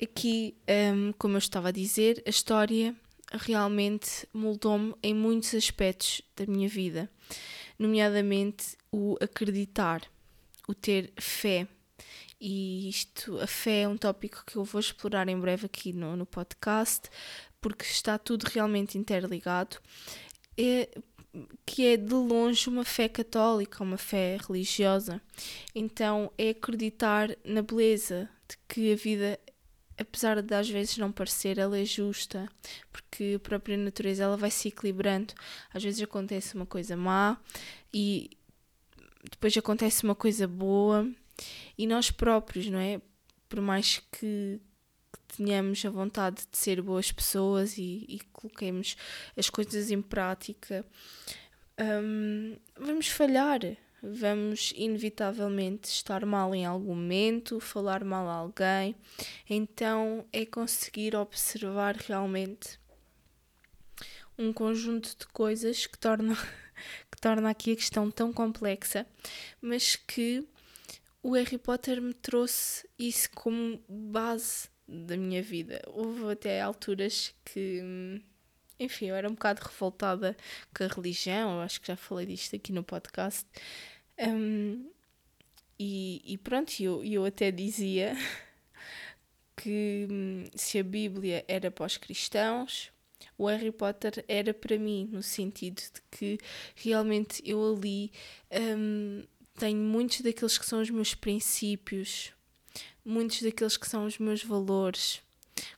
aqui, 0.00 0.54
um, 0.94 1.12
como 1.12 1.34
eu 1.34 1.38
estava 1.38 1.68
a 1.68 1.72
dizer, 1.72 2.22
a 2.26 2.30
história 2.30 2.94
realmente 3.32 4.26
moldou-me 4.32 4.94
em 5.02 5.14
muitos 5.14 5.54
aspectos 5.54 6.22
da 6.36 6.46
minha 6.46 6.68
vida, 6.68 7.10
nomeadamente 7.78 8.76
o 8.92 9.16
acreditar 9.20 10.02
o 10.70 10.74
ter 10.74 11.12
fé. 11.18 11.66
E 12.40 12.88
isto, 12.88 13.38
a 13.40 13.46
fé 13.46 13.82
é 13.82 13.88
um 13.88 13.96
tópico 13.96 14.44
que 14.46 14.56
eu 14.56 14.64
vou 14.64 14.80
explorar 14.80 15.28
em 15.28 15.38
breve 15.38 15.66
aqui 15.66 15.92
no, 15.92 16.16
no 16.16 16.24
podcast, 16.24 17.10
porque 17.60 17.84
está 17.84 18.16
tudo 18.16 18.44
realmente 18.44 18.96
interligado. 18.96 19.78
É, 20.58 20.88
que 21.64 21.86
é 21.86 21.96
de 21.96 22.12
longe 22.12 22.68
uma 22.68 22.84
fé 22.84 23.08
católica, 23.08 23.82
uma 23.82 23.96
fé 23.96 24.36
religiosa. 24.46 25.20
Então 25.74 26.32
é 26.36 26.50
acreditar 26.50 27.36
na 27.44 27.62
beleza 27.62 28.28
de 28.48 28.56
que 28.68 28.92
a 28.92 28.96
vida, 28.96 29.38
apesar 29.98 30.42
de 30.42 30.54
às 30.54 30.68
vezes 30.68 30.98
não 30.98 31.12
parecer, 31.12 31.58
ela 31.58 31.78
é 31.78 31.84
justa, 31.84 32.48
porque 32.90 33.34
a 33.36 33.40
própria 33.40 33.76
natureza 33.76 34.24
ela 34.24 34.36
vai 34.36 34.50
se 34.50 34.68
equilibrando. 34.68 35.34
Às 35.72 35.82
vezes 35.82 36.02
acontece 36.02 36.54
uma 36.54 36.66
coisa 36.66 36.96
má 36.96 37.38
e 37.94 38.30
depois 39.30 39.56
acontece 39.56 40.02
uma 40.04 40.14
coisa 40.14 40.48
boa 40.48 41.08
e 41.76 41.86
nós 41.86 42.10
próprios, 42.10 42.66
não 42.68 42.78
é? 42.78 43.00
Por 43.48 43.60
mais 43.60 43.98
que, 44.12 44.60
que 44.60 44.60
tenhamos 45.36 45.84
a 45.84 45.90
vontade 45.90 46.46
de 46.50 46.56
ser 46.56 46.80
boas 46.82 47.10
pessoas 47.10 47.78
e, 47.78 48.04
e 48.08 48.20
coloquemos 48.32 48.96
as 49.36 49.50
coisas 49.50 49.90
em 49.90 50.02
prática, 50.02 50.84
um, 51.80 52.56
vamos 52.78 53.08
falhar. 53.08 53.60
Vamos 54.02 54.72
inevitavelmente 54.76 55.90
estar 55.90 56.24
mal 56.24 56.54
em 56.54 56.64
algum 56.64 56.94
momento, 56.94 57.60
falar 57.60 58.02
mal 58.02 58.26
a 58.28 58.32
alguém. 58.32 58.96
Então 59.48 60.24
é 60.32 60.46
conseguir 60.46 61.14
observar 61.14 61.96
realmente 61.96 62.80
um 64.38 64.54
conjunto 64.54 65.14
de 65.18 65.26
coisas 65.26 65.86
que 65.86 65.98
torna 65.98 66.34
que 67.12 67.20
torna 67.20 67.50
aqui 67.50 67.72
a 67.72 67.76
questão 67.76 68.10
tão 68.10 68.32
complexa, 68.32 69.06
mas 69.60 69.96
que 69.96 70.48
o 71.22 71.32
Harry 71.32 71.58
Potter 71.58 72.00
me 72.00 72.14
trouxe 72.14 72.88
isso 72.98 73.28
como 73.34 73.78
base 73.86 74.69
da 74.90 75.16
minha 75.16 75.42
vida. 75.42 75.80
Houve 75.86 76.32
até 76.32 76.60
alturas 76.60 77.34
que, 77.44 77.80
enfim, 78.78 79.06
eu 79.06 79.14
era 79.14 79.28
um 79.28 79.32
bocado 79.32 79.62
revoltada 79.62 80.36
com 80.76 80.84
a 80.84 80.88
religião, 80.88 81.56
eu 81.56 81.60
acho 81.60 81.80
que 81.80 81.86
já 81.86 81.96
falei 81.96 82.26
disto 82.26 82.56
aqui 82.56 82.72
no 82.72 82.82
podcast. 82.82 83.46
Um, 84.18 84.90
e, 85.78 86.20
e 86.24 86.36
pronto, 86.38 86.72
eu, 86.82 87.02
eu 87.04 87.24
até 87.24 87.50
dizia 87.50 88.14
que 89.56 90.06
hum, 90.10 90.44
se 90.54 90.78
a 90.78 90.82
Bíblia 90.82 91.44
era 91.48 91.70
para 91.70 91.86
os 91.86 91.96
cristãos, 91.96 92.90
o 93.38 93.46
Harry 93.46 93.72
Potter 93.72 94.24
era 94.28 94.52
para 94.52 94.78
mim, 94.78 95.08
no 95.10 95.22
sentido 95.22 95.76
de 95.76 96.02
que 96.10 96.38
realmente 96.74 97.42
eu 97.44 97.74
ali 97.74 98.12
um, 98.76 99.24
tenho 99.58 99.78
muitos 99.78 100.20
daqueles 100.20 100.58
que 100.58 100.66
são 100.66 100.80
os 100.80 100.90
meus 100.90 101.14
princípios, 101.14 102.32
muitos 103.04 103.42
daqueles 103.42 103.76
que 103.76 103.88
são 103.88 104.06
os 104.06 104.18
meus 104.18 104.42
valores, 104.42 105.20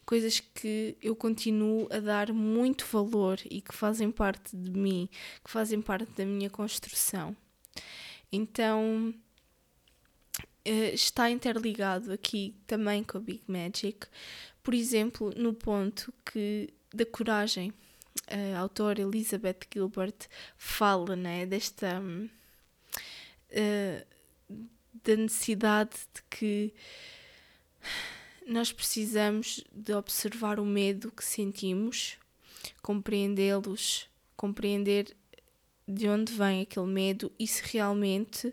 coisas 0.05 0.41
que 0.41 0.97
eu 1.03 1.17
continuo 1.17 1.89
a 1.91 1.99
dar 1.99 2.33
muito 2.33 2.87
valor 2.87 3.39
e 3.51 3.61
que 3.61 3.75
fazem 3.75 4.11
parte 4.11 4.57
de 4.57 4.71
mim, 4.71 5.09
que 5.45 5.51
fazem 5.51 5.81
parte 5.81 6.11
da 6.13 6.25
minha 6.25 6.51
construção. 6.51 7.37
Então 8.31 9.15
eh, 10.65 10.95
está 10.95 11.31
interligado 11.31 12.13
aqui 12.13 12.57
também 12.67 13.03
com 13.03 13.19
a 13.19 13.21
Big 13.21 13.43
Magic, 13.47 14.07
por 14.63 14.75
exemplo, 14.75 15.33
no 15.37 15.53
ponto 15.53 16.13
que 16.25 16.73
da 16.95 17.05
coragem. 17.05 17.73
A 18.55 18.59
autora 18.59 19.01
Elizabeth 19.01 19.61
Gilbert 19.73 20.29
fala 20.57 21.17
né, 21.17 21.47
desta. 21.47 22.01
Uh, 23.51 24.12
da 24.93 25.17
necessidade 25.17 25.97
de 26.15 26.23
que 26.31 26.75
nós 28.47 28.73
precisamos 28.73 29.65
de 29.73 29.93
observar 29.93 30.59
o 30.59 30.65
medo 30.65 31.11
que 31.11 31.25
sentimos, 31.25 32.19
compreendê-los, 32.83 34.09
compreender 34.37 35.17
de 35.87 36.09
onde 36.09 36.33
vem 36.33 36.63
aquele 36.63 36.87
medo 36.87 37.33
e 37.39 37.47
se 37.47 37.63
realmente 37.73 38.53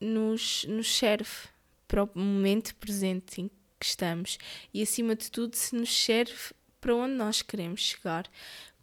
nos, 0.00 0.64
nos 0.64 0.96
serve 0.96 1.48
para 1.86 2.04
o 2.04 2.10
momento 2.14 2.74
presente 2.76 3.40
em 3.40 3.48
que 3.48 3.86
estamos. 3.86 4.38
E 4.72 4.82
acima 4.82 5.14
de 5.14 5.30
tudo 5.30 5.56
se 5.56 5.74
nos 5.74 5.90
serve 6.04 6.54
para 6.80 6.94
onde 6.94 7.14
nós 7.14 7.42
queremos 7.42 7.80
chegar, 7.80 8.30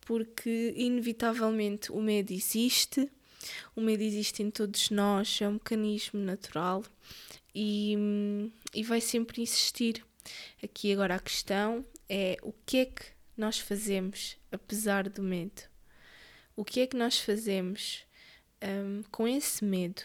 porque 0.01 0.73
inevitavelmente 0.75 1.91
o 1.91 2.01
medo 2.01 2.31
existe, 2.31 3.09
o 3.75 3.81
medo 3.81 4.03
existe 4.03 4.43
em 4.43 4.49
todos 4.49 4.89
nós, 4.89 5.39
é 5.41 5.47
um 5.47 5.53
mecanismo 5.53 6.19
natural 6.19 6.83
e, 7.53 7.95
e 8.73 8.83
vai 8.83 9.01
sempre 9.01 9.41
existir. 9.41 10.03
Aqui 10.63 10.91
agora 10.91 11.15
a 11.15 11.19
questão 11.19 11.85
é 12.09 12.37
o 12.41 12.53
que 12.65 12.77
é 12.77 12.85
que 12.85 13.03
nós 13.35 13.59
fazemos 13.59 14.37
apesar 14.51 15.07
do 15.07 15.21
medo? 15.21 15.63
O 16.55 16.65
que 16.65 16.81
é 16.81 16.87
que 16.87 16.97
nós 16.97 17.19
fazemos 17.19 18.03
um, 18.61 19.03
com 19.11 19.27
esse 19.27 19.63
medo? 19.63 20.01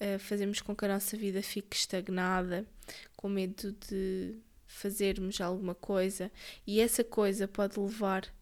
Uh, 0.00 0.18
fazemos 0.18 0.62
com 0.62 0.74
que 0.74 0.84
a 0.86 0.88
nossa 0.88 1.16
vida 1.16 1.42
fique 1.42 1.76
estagnada, 1.76 2.66
com 3.14 3.28
medo 3.28 3.72
de 3.72 4.34
fazermos 4.66 5.40
alguma 5.40 5.74
coisa 5.74 6.30
e 6.66 6.80
essa 6.80 7.04
coisa 7.04 7.46
pode 7.46 7.78
levar 7.78 8.32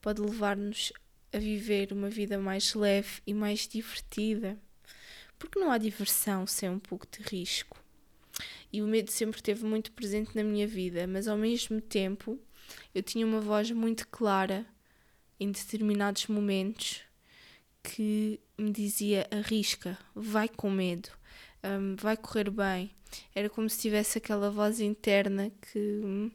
pode 0.00 0.20
levar-nos 0.22 0.92
a 1.36 1.38
viver 1.38 1.92
uma 1.92 2.08
vida 2.08 2.38
mais 2.38 2.74
leve 2.74 3.20
e 3.26 3.34
mais 3.34 3.68
divertida. 3.68 4.58
Porque 5.38 5.58
não 5.58 5.70
há 5.70 5.78
diversão 5.78 6.46
sem 6.46 6.70
um 6.70 6.78
pouco 6.78 7.06
de 7.06 7.22
risco. 7.22 7.78
E 8.72 8.82
o 8.82 8.86
medo 8.86 9.10
sempre 9.10 9.38
esteve 9.38 9.64
muito 9.64 9.92
presente 9.92 10.34
na 10.34 10.42
minha 10.42 10.66
vida, 10.66 11.06
mas 11.06 11.28
ao 11.28 11.36
mesmo 11.36 11.80
tempo 11.80 12.38
eu 12.94 13.02
tinha 13.02 13.26
uma 13.26 13.40
voz 13.40 13.70
muito 13.70 14.08
clara 14.08 14.66
em 15.38 15.50
determinados 15.50 16.26
momentos 16.26 17.02
que 17.82 18.40
me 18.58 18.70
dizia: 18.72 19.26
arrisca, 19.30 19.98
vai 20.14 20.48
com 20.48 20.70
medo, 20.70 21.10
um, 21.62 21.96
vai 21.96 22.16
correr 22.16 22.50
bem. 22.50 22.90
Era 23.34 23.48
como 23.48 23.68
se 23.70 23.80
tivesse 23.80 24.18
aquela 24.18 24.50
voz 24.50 24.80
interna 24.80 25.50
que, 25.60 26.32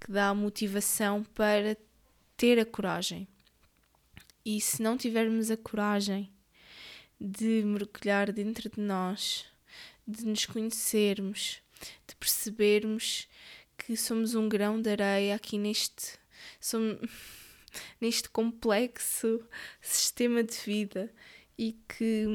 que 0.00 0.12
dá 0.12 0.28
a 0.28 0.34
motivação 0.34 1.24
para 1.34 1.76
ter 2.36 2.58
a 2.58 2.64
coragem. 2.64 3.26
E 4.44 4.60
se 4.60 4.82
não 4.82 4.96
tivermos 4.96 5.50
a 5.50 5.56
coragem 5.56 6.30
de 7.20 7.62
mergulhar 7.64 8.32
dentro 8.32 8.68
de 8.68 8.80
nós, 8.80 9.46
de 10.06 10.26
nos 10.26 10.44
conhecermos, 10.44 11.62
de 12.06 12.14
percebermos 12.16 13.28
que 13.78 13.96
somos 13.96 14.34
um 14.34 14.48
grão 14.48 14.80
de 14.80 14.90
areia 14.90 15.34
aqui 15.34 15.58
neste, 15.58 16.18
somos, 16.60 16.98
neste 18.00 18.28
complexo 18.28 19.40
sistema 19.80 20.42
de 20.42 20.54
vida 20.56 21.12
e 21.58 21.72
que 21.88 22.26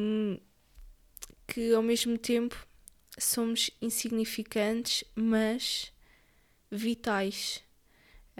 que 1.47 1.73
ao 1.73 1.81
mesmo 1.81 2.15
tempo 2.15 2.67
somos 3.17 3.71
insignificantes, 3.81 5.03
mas 5.15 5.91
vitais. 6.71 7.63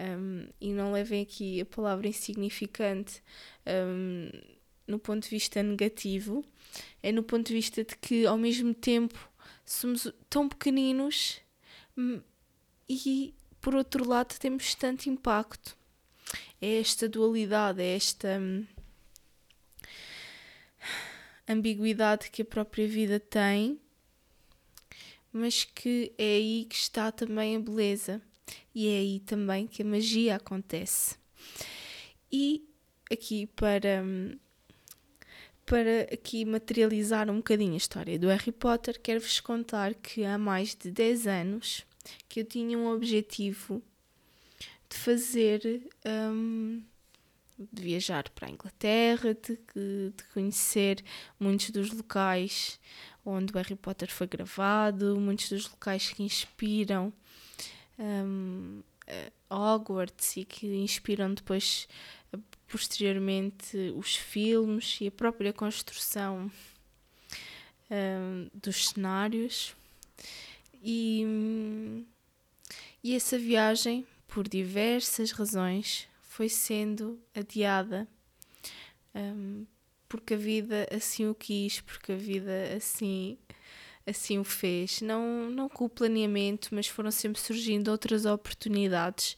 Um, 0.00 0.48
e 0.58 0.72
não 0.72 0.92
levem 0.92 1.20
aqui 1.20 1.60
a 1.60 1.66
palavra 1.66 2.08
insignificante 2.08 3.22
um, 3.66 4.30
no 4.86 4.98
ponto 4.98 5.24
de 5.24 5.28
vista 5.28 5.62
negativo, 5.62 6.42
é 7.02 7.12
no 7.12 7.22
ponto 7.22 7.48
de 7.48 7.52
vista 7.52 7.84
de 7.84 7.94
que 7.98 8.24
ao 8.24 8.38
mesmo 8.38 8.72
tempo 8.72 9.30
somos 9.62 10.10
tão 10.30 10.48
pequeninos 10.48 11.42
hum, 11.98 12.22
e 12.88 13.34
por 13.60 13.74
outro 13.74 14.08
lado 14.08 14.38
temos 14.38 14.74
tanto 14.74 15.10
impacto. 15.10 15.76
É 16.62 16.80
esta 16.80 17.06
dualidade, 17.06 17.82
é 17.82 17.94
esta 17.94 18.38
hum, 18.40 18.66
ambiguidade 21.46 22.30
que 22.30 22.40
a 22.40 22.44
própria 22.44 22.88
vida 22.88 23.20
tem, 23.20 23.78
mas 25.30 25.64
que 25.64 26.10
é 26.16 26.36
aí 26.36 26.66
que 26.68 26.76
está 26.76 27.12
também 27.12 27.56
a 27.56 27.60
beleza 27.60 28.22
e 28.74 28.88
é 28.88 28.98
aí 28.98 29.20
também 29.20 29.66
que 29.66 29.82
a 29.82 29.84
magia 29.84 30.36
acontece. 30.36 31.16
E 32.30 32.64
aqui 33.10 33.46
para 33.46 34.04
para 35.66 36.02
aqui 36.12 36.44
materializar 36.44 37.30
um 37.30 37.36
bocadinho 37.36 37.74
a 37.74 37.76
história 37.76 38.18
do 38.18 38.26
Harry 38.26 38.50
Potter, 38.50 39.00
quero-vos 39.00 39.38
contar 39.38 39.94
que 39.94 40.24
há 40.24 40.36
mais 40.36 40.74
de 40.74 40.90
10 40.90 41.28
anos 41.28 41.86
que 42.28 42.40
eu 42.40 42.44
tinha 42.44 42.76
um 42.76 42.88
objetivo 42.88 43.80
de 44.88 44.96
fazer 44.96 45.88
um, 46.04 46.82
de 47.72 47.82
viajar 47.82 48.28
para 48.30 48.48
a 48.48 48.50
Inglaterra, 48.50 49.34
de, 49.34 49.56
de, 49.74 50.24
conhecer 50.34 51.04
muitos 51.38 51.70
dos 51.70 51.92
locais 51.92 52.80
onde 53.24 53.52
o 53.52 53.56
Harry 53.56 53.76
Potter 53.76 54.10
foi 54.10 54.26
gravado, 54.26 55.20
muitos 55.20 55.50
dos 55.50 55.70
locais 55.70 56.10
que 56.10 56.22
inspiram 56.22 57.12
um, 58.00 58.82
Hogwarts 59.50 60.36
e 60.36 60.44
que 60.44 60.66
inspiram 60.66 61.34
depois 61.34 61.86
posteriormente 62.68 63.76
os 63.96 64.14
filmes 64.14 64.98
e 65.00 65.08
a 65.08 65.10
própria 65.10 65.52
construção 65.52 66.50
um, 67.90 68.48
dos 68.54 68.88
cenários. 68.88 69.74
E, 70.82 72.04
e 73.02 73.14
essa 73.14 73.38
viagem, 73.38 74.06
por 74.28 74.48
diversas 74.48 75.32
razões, 75.32 76.08
foi 76.22 76.48
sendo 76.48 77.20
adiada 77.34 78.08
um, 79.14 79.66
porque 80.08 80.34
a 80.34 80.36
vida 80.36 80.88
assim 80.90 81.28
o 81.28 81.34
quis, 81.34 81.80
porque 81.80 82.12
a 82.12 82.16
vida 82.16 82.74
assim 82.76 83.36
assim 84.06 84.38
o 84.38 84.44
fez. 84.44 85.00
Não, 85.00 85.50
não 85.50 85.68
com 85.68 85.84
o 85.84 85.88
planeamento, 85.88 86.68
mas 86.72 86.86
foram 86.86 87.10
sempre 87.10 87.40
surgindo 87.40 87.90
outras 87.90 88.24
oportunidades 88.24 89.36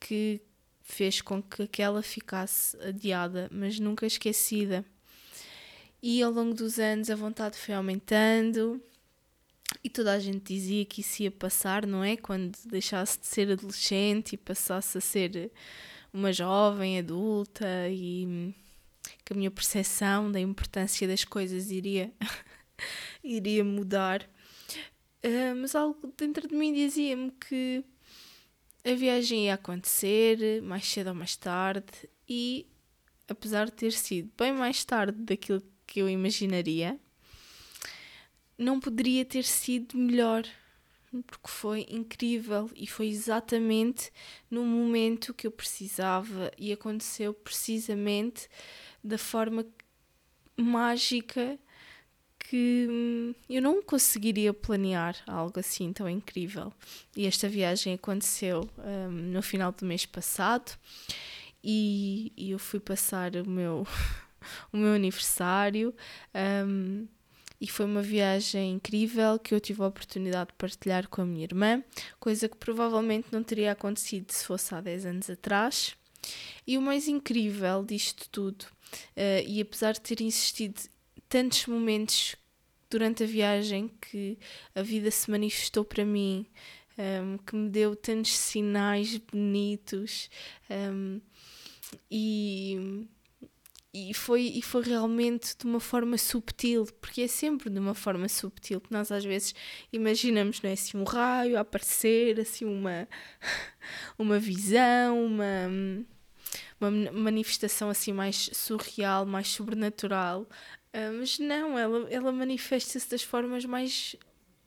que 0.00 0.40
fez 0.82 1.20
com 1.20 1.42
que 1.42 1.62
aquela 1.62 2.02
ficasse 2.02 2.76
adiada, 2.80 3.48
mas 3.52 3.78
nunca 3.78 4.06
esquecida. 4.06 4.84
E 6.02 6.22
ao 6.22 6.32
longo 6.32 6.54
dos 6.54 6.78
anos 6.78 7.10
a 7.10 7.16
vontade 7.16 7.56
foi 7.56 7.74
aumentando 7.74 8.82
e 9.84 9.88
toda 9.88 10.12
a 10.12 10.18
gente 10.18 10.52
dizia 10.54 10.84
que 10.84 11.00
isso 11.00 11.22
ia 11.22 11.30
passar, 11.30 11.86
não 11.86 12.04
é? 12.04 12.16
Quando 12.16 12.56
deixasse 12.66 13.18
de 13.20 13.26
ser 13.26 13.50
adolescente 13.50 14.34
e 14.34 14.36
passasse 14.36 14.98
a 14.98 15.00
ser 15.00 15.50
uma 16.12 16.32
jovem 16.32 16.98
adulta 16.98 17.66
e 17.88 18.54
que 19.24 19.32
a 19.32 19.36
minha 19.36 19.50
percepção 19.50 20.30
da 20.30 20.40
importância 20.40 21.06
das 21.06 21.24
coisas 21.24 21.70
iria 21.70 22.12
iria 23.22 23.64
mudar. 23.64 24.22
Uh, 25.24 25.54
mas 25.60 25.74
algo 25.74 26.12
dentro 26.16 26.48
de 26.48 26.54
mim 26.54 26.72
dizia-me 26.72 27.30
que 27.32 27.84
a 28.84 28.94
viagem 28.94 29.46
ia 29.46 29.54
acontecer 29.54 30.60
mais 30.62 30.86
cedo 30.86 31.08
ou 31.08 31.14
mais 31.14 31.36
tarde 31.36 32.08
e 32.28 32.66
apesar 33.28 33.66
de 33.66 33.72
ter 33.72 33.92
sido 33.92 34.30
bem 34.36 34.52
mais 34.52 34.84
tarde 34.84 35.18
daquilo 35.22 35.62
que 35.86 36.00
eu 36.00 36.08
imaginaria, 36.08 36.98
não 38.58 38.80
poderia 38.80 39.24
ter 39.24 39.44
sido 39.44 39.96
melhor 39.96 40.44
porque 41.26 41.48
foi 41.48 41.86
incrível 41.90 42.70
e 42.74 42.86
foi 42.86 43.08
exatamente 43.08 44.10
no 44.50 44.64
momento 44.64 45.34
que 45.34 45.46
eu 45.46 45.50
precisava 45.50 46.50
e 46.56 46.72
aconteceu 46.72 47.34
precisamente 47.34 48.48
da 49.04 49.18
forma 49.18 49.66
mágica 50.56 51.58
que 52.52 52.86
hum, 52.86 53.34
eu 53.48 53.62
não 53.62 53.80
conseguiria 53.80 54.52
planear 54.52 55.16
algo 55.26 55.58
assim 55.58 55.90
tão 55.90 56.06
incrível. 56.06 56.70
E 57.16 57.24
esta 57.24 57.48
viagem 57.48 57.94
aconteceu 57.94 58.68
um, 58.76 59.08
no 59.10 59.40
final 59.40 59.72
do 59.72 59.86
mês 59.86 60.04
passado 60.04 60.72
e, 61.64 62.30
e 62.36 62.50
eu 62.50 62.58
fui 62.58 62.78
passar 62.78 63.34
o 63.36 63.48
meu, 63.48 63.86
o 64.70 64.76
meu 64.76 64.92
aniversário. 64.92 65.94
Um, 66.66 67.08
e 67.58 67.66
foi 67.66 67.86
uma 67.86 68.02
viagem 68.02 68.72
incrível 68.72 69.38
que 69.38 69.54
eu 69.54 69.60
tive 69.60 69.82
a 69.82 69.86
oportunidade 69.86 70.48
de 70.48 70.56
partilhar 70.58 71.08
com 71.08 71.22
a 71.22 71.24
minha 71.24 71.44
irmã, 71.44 71.82
coisa 72.20 72.50
que 72.50 72.56
provavelmente 72.58 73.28
não 73.32 73.42
teria 73.42 73.72
acontecido 73.72 74.30
se 74.30 74.44
fosse 74.44 74.74
há 74.74 74.80
10 74.82 75.06
anos 75.06 75.30
atrás. 75.30 75.96
E 76.66 76.76
o 76.76 76.82
mais 76.82 77.08
incrível 77.08 77.82
disto 77.82 78.28
tudo, 78.28 78.64
uh, 79.16 79.42
e 79.46 79.58
apesar 79.58 79.94
de 79.94 80.02
ter 80.02 80.20
insistido 80.20 80.82
tantos 81.30 81.66
momentos 81.66 82.36
durante 82.92 83.24
a 83.24 83.26
viagem 83.26 83.88
que 83.88 84.38
a 84.74 84.82
vida 84.82 85.10
se 85.10 85.30
manifestou 85.30 85.82
para 85.82 86.04
mim, 86.04 86.46
um, 86.98 87.38
que 87.38 87.56
me 87.56 87.70
deu 87.70 87.96
tantos 87.96 88.36
sinais 88.36 89.16
bonitos 89.16 90.28
um, 90.70 91.18
e, 92.10 93.06
e, 93.94 94.12
foi, 94.12 94.42
e 94.42 94.60
foi 94.60 94.82
realmente 94.82 95.56
de 95.56 95.64
uma 95.64 95.80
forma 95.80 96.18
subtil, 96.18 96.84
porque 97.00 97.22
é 97.22 97.26
sempre 97.26 97.70
de 97.70 97.78
uma 97.78 97.94
forma 97.94 98.28
subtil 98.28 98.78
que 98.78 98.92
nós 98.92 99.10
às 99.10 99.24
vezes 99.24 99.54
imaginamos, 99.90 100.60
não 100.60 100.68
é? 100.68 100.74
Assim, 100.74 100.98
um 100.98 101.04
raio 101.04 101.56
a 101.56 101.60
aparecer, 101.60 102.38
assim, 102.38 102.66
uma, 102.66 103.08
uma 104.18 104.38
visão, 104.38 105.24
uma 105.24 105.70
uma 106.80 106.90
manifestação 107.12 107.88
assim 107.88 108.12
mais 108.12 108.50
surreal, 108.52 109.24
mais 109.24 109.48
sobrenatural, 109.48 110.48
Uh, 110.94 111.18
mas 111.18 111.38
não, 111.38 111.78
ela, 111.78 112.06
ela 112.10 112.32
manifesta-se 112.32 113.08
das 113.08 113.22
formas 113.22 113.64
mais, 113.64 114.14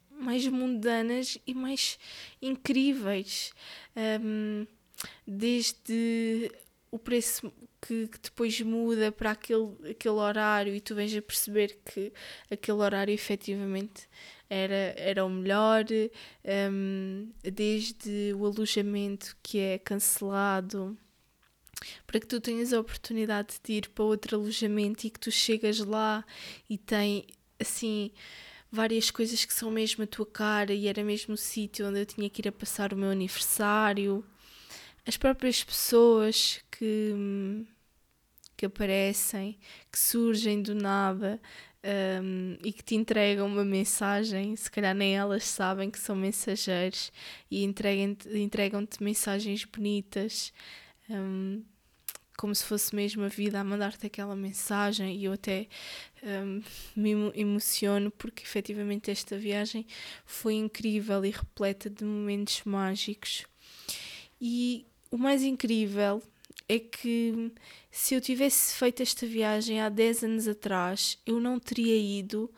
mais 0.09 0.47
mundanas 0.47 1.38
e 1.45 1.53
mais 1.53 1.99
incríveis. 2.41 3.53
Um, 3.95 4.65
desde 5.27 6.51
o 6.89 6.97
preço 6.97 7.51
que, 7.81 8.07
que, 8.07 8.19
depois 8.19 8.59
muda 8.61 9.11
para 9.11 9.31
aquele, 9.31 9.69
aquele 9.91 10.15
horário 10.15 10.73
e 10.73 10.81
tu 10.81 10.95
vens 10.95 11.15
a 11.15 11.21
perceber 11.21 11.79
que 11.85 12.11
aquele 12.49 12.77
horário 12.79 13.13
efetivamente 13.13 14.07
era, 14.49 14.93
era 14.97 15.25
o 15.25 15.29
melhor, 15.29 15.85
um, 16.71 17.29
desde 17.43 18.33
o 18.33 18.45
alojamento 18.45 19.35
que 19.43 19.59
é 19.59 19.77
cancelado 19.77 20.97
para 22.05 22.19
que 22.19 22.27
tu 22.27 22.39
tenhas 22.39 22.73
a 22.73 22.79
oportunidade 22.79 23.55
de 23.63 23.73
ir 23.73 23.89
para 23.89 24.03
outro 24.03 24.38
alojamento 24.38 25.05
e 25.05 25.09
que 25.09 25.19
tu 25.19 25.31
chegas 25.31 25.79
lá 25.79 26.25
e 26.69 26.77
tem 26.77 27.25
assim 27.59 28.11
várias 28.71 29.09
coisas 29.09 29.45
que 29.45 29.53
são 29.53 29.71
mesmo 29.71 30.03
a 30.03 30.07
tua 30.07 30.25
cara 30.25 30.73
e 30.73 30.88
era 30.88 31.03
mesmo 31.03 31.33
o 31.33 31.38
sítio 31.38 31.88
onde 31.88 31.99
eu 32.01 32.05
tinha 32.05 32.29
que 32.29 32.41
ir 32.41 32.47
a 32.47 32.51
passar 32.51 32.93
o 32.93 32.97
meu 32.97 33.09
aniversário. 33.09 34.23
As 35.05 35.17
próprias 35.17 35.63
pessoas 35.63 36.61
que, 36.71 37.65
que 38.57 38.65
aparecem, 38.65 39.57
que 39.91 39.99
surgem 39.99 40.61
do 40.61 40.75
nada 40.75 41.39
um, 42.21 42.57
e 42.63 42.73
que 42.73 42.83
te 42.83 42.95
entregam 42.95 43.47
uma 43.47 43.63
mensagem, 43.63 44.55
se 44.55 44.69
calhar 44.69 44.95
nem 44.95 45.15
elas 45.15 45.43
sabem 45.45 45.91
que 45.91 45.99
são 45.99 46.15
mensageiros 46.15 47.11
e 47.49 47.63
entregam-te 47.63 48.27
entregam 48.38 48.88
mensagens 48.99 49.63
bonitas 49.63 50.51
um, 51.10 51.63
como 52.38 52.54
se 52.54 52.63
fosse 52.63 52.94
mesmo 52.96 53.24
a 53.24 53.28
vida 53.28 53.60
a 53.60 53.63
mandar-te 53.63 54.06
aquela 54.06 54.36
mensagem 54.36 55.15
e 55.15 55.26
eu 55.26 55.34
até 55.34 55.68
um, 56.24 56.62
me 56.96 57.12
emociono 57.34 58.12
porque 58.12 58.44
efetivamente 58.44 59.10
esta 59.10 59.38
viagem 59.38 59.86
foi 60.26 60.56
incrível 60.56 61.24
e 61.26 61.32
repleta 61.32 61.89
de 61.89 62.04
momentos 62.04 62.62
mágicos. 62.65 63.46
E 64.39 64.86
o 65.10 65.18
mais 65.18 65.44
incrível 65.44 66.22
é 66.68 66.80
que 66.80 67.52
se 67.89 68.15
eu 68.15 68.22
tivesse 68.22 68.76
feito 68.76 69.02
esta 69.02 69.26
viagem 69.26 69.80
há 69.82 69.88
10 69.88 70.24
anos 70.24 70.48
atrás 70.48 71.18
eu 71.26 71.39
não 71.39 71.60
teria 71.60 71.96
ido 71.96 72.52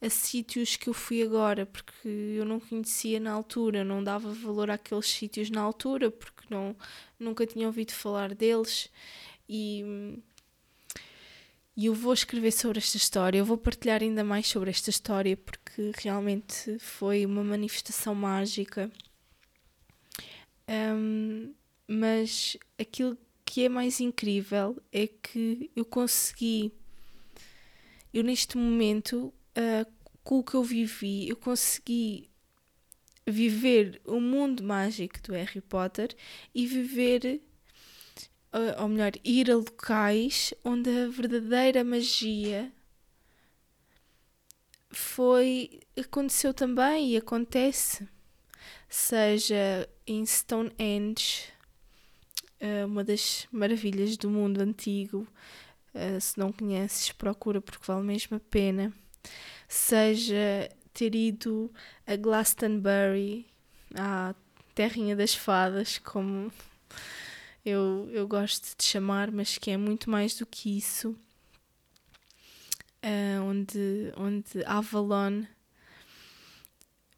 a 0.00 0.10
sítios 0.10 0.76
que 0.76 0.88
eu 0.88 0.94
fui 0.94 1.22
agora, 1.22 1.64
porque 1.64 2.08
eu 2.08 2.44
não 2.44 2.60
conhecia 2.60 3.18
na 3.18 3.32
altura, 3.32 3.82
não 3.82 4.04
dava 4.04 4.30
valor 4.30 4.70
àqueles 4.70 5.06
sítios 5.06 5.50
na 5.50 5.62
altura, 5.62 6.10
porque 6.10 6.35
não, 6.50 6.76
nunca 7.18 7.46
tinha 7.46 7.66
ouvido 7.66 7.92
falar 7.92 8.34
deles. 8.34 8.90
E, 9.48 9.84
e 11.76 11.86
eu 11.86 11.94
vou 11.94 12.12
escrever 12.12 12.52
sobre 12.52 12.78
esta 12.78 12.96
história, 12.96 13.38
eu 13.38 13.44
vou 13.44 13.58
partilhar 13.58 14.02
ainda 14.02 14.24
mais 14.24 14.46
sobre 14.46 14.70
esta 14.70 14.90
história, 14.90 15.36
porque 15.36 15.92
realmente 15.96 16.78
foi 16.78 17.26
uma 17.26 17.44
manifestação 17.44 18.14
mágica. 18.14 18.90
Um, 20.68 21.54
mas 21.86 22.56
aquilo 22.78 23.16
que 23.44 23.64
é 23.64 23.68
mais 23.68 24.00
incrível 24.00 24.76
é 24.90 25.06
que 25.06 25.70
eu 25.76 25.84
consegui 25.84 26.72
eu 28.16 28.24
neste 28.24 28.56
momento, 28.56 29.30
uh, 29.58 29.92
com 30.24 30.38
o 30.38 30.42
que 30.42 30.54
eu 30.54 30.64
vivi, 30.64 31.28
eu 31.28 31.36
consegui 31.36 32.30
viver 33.26 34.00
o 34.04 34.20
mundo 34.20 34.62
mágico 34.62 35.20
do 35.22 35.32
Harry 35.32 35.60
Potter 35.60 36.14
e 36.54 36.66
viver, 36.66 37.42
uh, 38.52 38.82
ou 38.82 38.88
melhor, 38.88 39.12
ir 39.24 39.50
a 39.50 39.56
locais 39.56 40.54
onde 40.64 40.88
a 40.90 41.08
verdadeira 41.08 41.82
magia 41.82 42.72
foi 44.90 45.80
aconteceu 45.98 46.54
também 46.54 47.10
e 47.10 47.16
acontece. 47.16 48.08
Seja 48.88 49.88
em 50.06 50.24
Stonehenge 50.24 51.52
uh, 52.60 52.86
uma 52.86 53.02
das 53.02 53.48
maravilhas 53.50 54.16
do 54.16 54.30
mundo 54.30 54.60
antigo 54.60 55.26
uh, 55.94 56.20
se 56.20 56.38
não 56.38 56.52
conheces 56.52 57.10
procura 57.12 57.60
porque 57.60 57.84
vale 57.84 58.04
mesmo 58.04 58.36
a 58.36 58.40
pena. 58.40 58.92
Seja 59.68 60.70
ter 60.96 61.14
ido 61.14 61.70
a 62.06 62.16
Glastonbury 62.16 63.46
à 63.94 64.34
terrinha 64.74 65.14
das 65.14 65.34
fadas 65.34 65.98
como 65.98 66.50
eu, 67.64 68.08
eu 68.12 68.26
gosto 68.26 68.76
de 68.76 68.84
chamar 68.84 69.30
mas 69.30 69.58
que 69.58 69.70
é 69.70 69.76
muito 69.76 70.08
mais 70.08 70.34
do 70.36 70.46
que 70.46 70.78
isso 70.78 71.14
uh, 73.04 73.42
onde, 73.44 74.12
onde 74.16 74.64
Avalon 74.64 75.44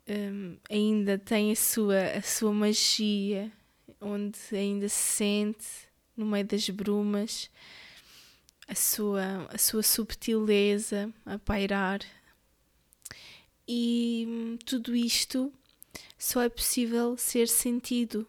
um, 0.08 0.56
ainda 0.68 1.18
tem 1.18 1.52
a 1.52 1.56
sua, 1.56 2.02
a 2.16 2.22
sua 2.22 2.52
magia, 2.52 3.52
onde 4.00 4.38
ainda 4.52 4.88
se 4.88 5.16
sente 5.16 5.66
no 6.16 6.26
meio 6.26 6.44
das 6.44 6.68
brumas 6.70 7.50
a 8.66 8.74
sua, 8.74 9.46
a 9.50 9.56
sua 9.56 9.82
subtileza 9.82 11.12
a 11.24 11.38
pairar. 11.38 12.00
E 13.68 14.24
hum, 14.26 14.58
tudo 14.64 14.96
isto 14.96 15.52
só 16.18 16.42
é 16.42 16.48
possível 16.48 17.16
ser 17.16 17.46
sentido. 17.46 18.26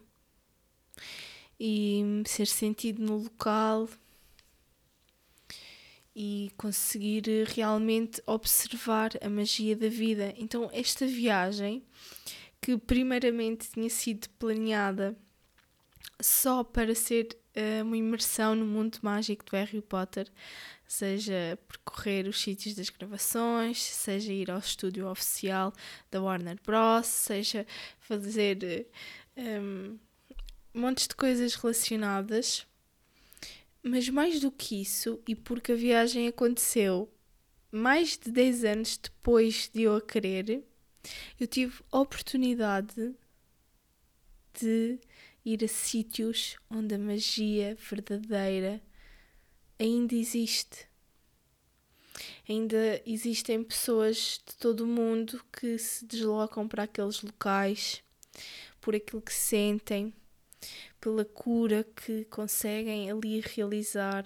E 1.58 2.02
hum, 2.04 2.22
ser 2.26 2.46
sentido 2.46 3.02
no 3.02 3.16
local, 3.16 3.88
e 6.14 6.52
conseguir 6.56 7.24
realmente 7.54 8.22
observar 8.26 9.12
a 9.22 9.28
magia 9.28 9.76
da 9.76 9.88
vida. 9.88 10.34
Então, 10.36 10.68
esta 10.72 11.06
viagem, 11.06 11.82
que 12.60 12.76
primeiramente 12.76 13.70
tinha 13.70 13.88
sido 13.88 14.28
planeada 14.38 15.16
só 16.20 16.62
para 16.62 16.94
ser 16.94 17.28
uh, 17.56 17.82
uma 17.84 17.96
imersão 17.96 18.54
no 18.54 18.66
mundo 18.66 18.98
mágico 19.02 19.44
do 19.44 19.56
Harry 19.56 19.80
Potter, 19.80 20.30
seja 20.90 21.56
percorrer 21.68 22.26
os 22.26 22.40
sítios 22.40 22.74
das 22.74 22.90
gravações, 22.90 23.80
seja 23.80 24.32
ir 24.32 24.50
ao 24.50 24.58
estúdio 24.58 25.08
oficial 25.08 25.72
da 26.10 26.20
Warner 26.20 26.58
Bros., 26.66 27.06
seja 27.06 27.64
fazer 28.00 28.88
um, 29.36 29.40
ehm, 29.40 29.98
montes 30.74 31.06
de 31.06 31.14
coisas 31.14 31.54
relacionadas 31.54 32.66
mas 33.82 34.08
mais 34.08 34.40
do 34.40 34.50
que 34.50 34.82
isso, 34.82 35.22
e 35.26 35.34
porque 35.34 35.72
a 35.72 35.76
viagem 35.76 36.28
aconteceu 36.28 37.08
mais 37.70 38.18
de 38.18 38.30
10 38.30 38.64
anos 38.64 38.96
depois 38.98 39.70
de 39.72 39.82
eu 39.82 39.96
a 39.96 40.02
querer, 40.02 40.62
eu 41.38 41.46
tive 41.46 41.80
a 41.90 42.00
oportunidade 42.00 43.14
de 44.60 44.98
ir 45.44 45.64
a 45.64 45.68
sítios 45.68 46.56
onde 46.68 46.94
a 46.94 46.98
magia 46.98 47.76
verdadeira 47.88 48.82
ainda 49.80 50.14
existe. 50.14 50.86
Ainda 52.46 53.00
existem 53.06 53.64
pessoas 53.64 54.40
de 54.46 54.54
todo 54.56 54.82
o 54.82 54.86
mundo 54.86 55.42
que 55.50 55.78
se 55.78 56.04
deslocam 56.04 56.68
para 56.68 56.82
aqueles 56.82 57.22
locais 57.22 58.02
por 58.80 58.94
aquilo 58.94 59.22
que 59.22 59.32
sentem, 59.32 60.12
pela 61.00 61.24
cura 61.24 61.84
que 61.84 62.24
conseguem 62.26 63.10
ali 63.10 63.40
realizar, 63.40 64.24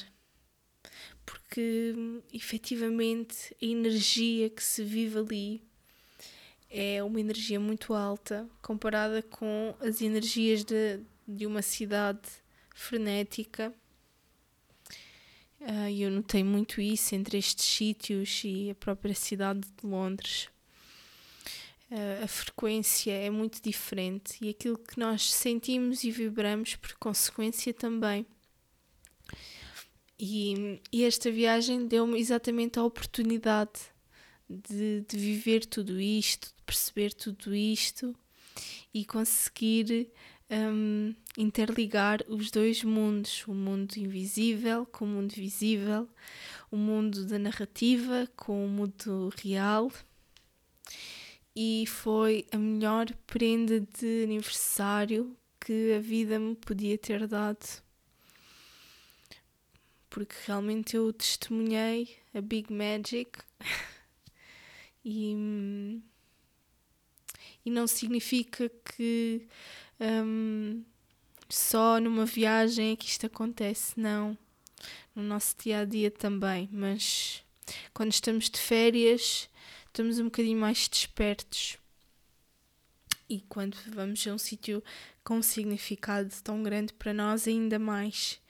porque 1.24 1.94
efetivamente 2.32 3.56
a 3.62 3.64
energia 3.64 4.50
que 4.50 4.62
se 4.62 4.82
vive 4.82 5.18
ali 5.18 5.62
é 6.68 7.02
uma 7.02 7.20
energia 7.20 7.60
muito 7.60 7.94
alta 7.94 8.48
comparada 8.60 9.22
com 9.22 9.76
as 9.80 10.02
energias 10.02 10.64
de, 10.64 11.00
de 11.26 11.46
uma 11.46 11.62
cidade 11.62 12.28
frenética. 12.74 13.72
Uh, 15.64 15.88
eu 15.98 16.10
notei 16.10 16.44
muito 16.44 16.80
isso 16.80 17.14
entre 17.14 17.38
estes 17.38 17.64
sítios 17.64 18.42
e 18.44 18.70
a 18.70 18.74
própria 18.74 19.14
cidade 19.14 19.60
de 19.60 19.86
Londres 19.86 20.48
a 22.22 22.26
frequência 22.26 23.12
é 23.12 23.30
muito 23.30 23.62
diferente 23.62 24.36
e 24.40 24.48
aquilo 24.48 24.76
que 24.76 24.98
nós 24.98 25.32
sentimos 25.32 26.02
e 26.02 26.10
vibramos 26.10 26.74
por 26.76 26.94
consequência 26.94 27.72
também. 27.72 28.26
E, 30.18 30.80
e 30.92 31.04
esta 31.04 31.30
viagem 31.30 31.86
deu-me 31.86 32.18
exatamente 32.18 32.78
a 32.78 32.84
oportunidade 32.84 33.80
de, 34.48 35.02
de 35.02 35.16
viver 35.16 35.66
tudo 35.66 36.00
isto, 36.00 36.48
de 36.48 36.62
perceber 36.64 37.12
tudo 37.12 37.54
isto 37.54 38.14
e 38.92 39.04
conseguir 39.04 40.10
um, 40.50 41.14
interligar 41.36 42.20
os 42.28 42.50
dois 42.50 42.82
mundos, 42.84 43.44
o 43.46 43.54
mundo 43.54 43.96
invisível 43.96 44.86
com 44.86 45.04
o 45.04 45.08
mundo 45.08 45.32
visível, 45.32 46.08
o 46.70 46.76
mundo 46.76 47.24
da 47.26 47.38
narrativa 47.38 48.28
com 48.36 48.64
o 48.64 48.68
mundo 48.68 49.32
real 49.42 49.90
e 51.56 51.84
foi 51.86 52.46
a 52.50 52.58
melhor 52.58 53.12
prenda 53.26 53.80
de 53.80 54.24
aniversário 54.24 55.36
que 55.60 55.92
a 55.92 56.00
vida 56.00 56.38
me 56.38 56.56
podia 56.56 56.98
ter 56.98 57.26
dado. 57.28 57.64
Porque 60.10 60.34
realmente 60.46 60.96
eu 60.96 61.12
testemunhei 61.12 62.16
a 62.34 62.40
Big 62.40 62.72
Magic 62.72 63.38
e, 65.04 66.00
e 67.64 67.70
não 67.70 67.86
significa 67.86 68.68
que 68.68 69.46
um, 70.00 70.84
só 71.48 72.00
numa 72.00 72.26
viagem 72.26 72.92
é 72.92 72.96
que 72.96 73.06
isto 73.06 73.26
acontece, 73.26 73.98
não. 73.98 74.36
No 75.14 75.22
nosso 75.22 75.54
dia 75.58 75.80
a 75.80 75.84
dia 75.84 76.10
também, 76.10 76.68
mas 76.72 77.42
quando 77.92 78.12
estamos 78.12 78.50
de 78.50 78.58
férias 78.58 79.48
estamos 79.86 80.18
um 80.18 80.24
bocadinho 80.24 80.58
mais 80.58 80.88
despertos. 80.88 81.78
E 83.28 83.40
quando 83.48 83.76
vamos 83.92 84.26
a 84.26 84.32
um 84.32 84.38
sítio 84.38 84.82
com 85.22 85.36
um 85.36 85.42
significado 85.42 86.34
tão 86.42 86.62
grande 86.62 86.92
para 86.92 87.14
nós, 87.14 87.46
ainda 87.46 87.78
mais. 87.78 88.40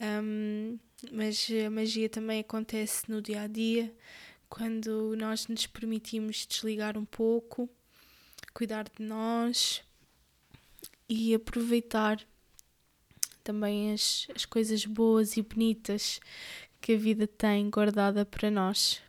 Um, 0.00 0.78
mas 1.10 1.48
a 1.66 1.70
magia 1.70 2.08
também 2.08 2.40
acontece 2.40 3.10
no 3.10 3.22
dia 3.22 3.42
a 3.42 3.46
dia, 3.46 3.92
quando 4.48 5.16
nós 5.16 5.48
nos 5.48 5.66
permitimos 5.66 6.46
desligar 6.46 6.98
um 6.98 7.04
pouco, 7.04 7.68
cuidar 8.52 8.84
de 8.84 9.02
nós 9.02 9.82
e 11.08 11.34
aproveitar 11.34 12.20
também 13.44 13.92
as, 13.92 14.26
as 14.34 14.44
coisas 14.44 14.84
boas 14.86 15.36
e 15.36 15.42
bonitas 15.42 16.20
que 16.80 16.94
a 16.94 16.98
vida 16.98 17.26
tem 17.26 17.68
guardada 17.70 18.24
para 18.24 18.50
nós. 18.50 19.02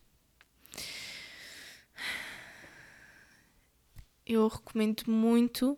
eu 4.25 4.47
recomendo 4.47 5.03
muito 5.07 5.77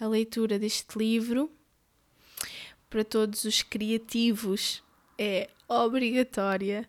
a 0.00 0.06
leitura 0.06 0.58
deste 0.58 0.98
livro 0.98 1.50
para 2.88 3.04
todos 3.04 3.44
os 3.44 3.62
criativos. 3.62 4.82
É 5.18 5.48
obrigatória. 5.68 6.88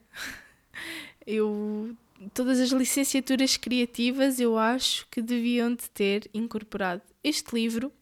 Eu 1.25 1.95
todas 2.33 2.59
as 2.59 2.69
licenciaturas 2.69 3.55
criativas 3.55 4.39
eu 4.39 4.57
acho 4.57 5.07
que 5.09 5.21
deviam 5.21 5.73
de 5.73 5.89
ter 5.89 6.29
incorporado 6.33 7.01
este 7.23 7.53
livro, 7.53 7.93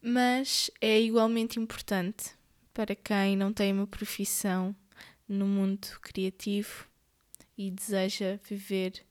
mas 0.00 0.70
é 0.80 1.00
igualmente 1.00 1.60
importante 1.60 2.32
para 2.74 2.94
quem 2.94 3.36
não 3.36 3.52
tem 3.52 3.72
uma 3.72 3.86
profissão 3.86 4.74
no 5.28 5.46
mundo 5.46 5.86
criativo 6.00 6.86
e 7.56 7.70
deseja 7.70 8.38
viver 8.48 9.04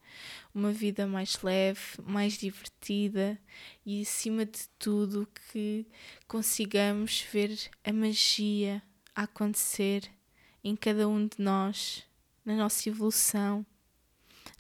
uma 0.54 0.74
vida 0.74 1.08
mais 1.08 1.42
leve, 1.42 1.80
mais 2.04 2.34
divertida 2.34 3.40
e, 3.86 4.02
acima 4.02 4.46
de 4.46 4.68
tudo, 4.78 5.28
que 5.52 5.86
consigamos 6.28 7.22
ver 7.32 7.58
a 7.84 7.94
magia 7.94 8.82
a 9.16 9.24
acontecer 9.24 10.10
em 10.64 10.76
cada 10.76 11.08
um 11.08 11.26
de 11.26 11.40
nós, 11.40 12.04
na 12.44 12.56
nossa 12.56 12.90
evolução, 12.90 13.66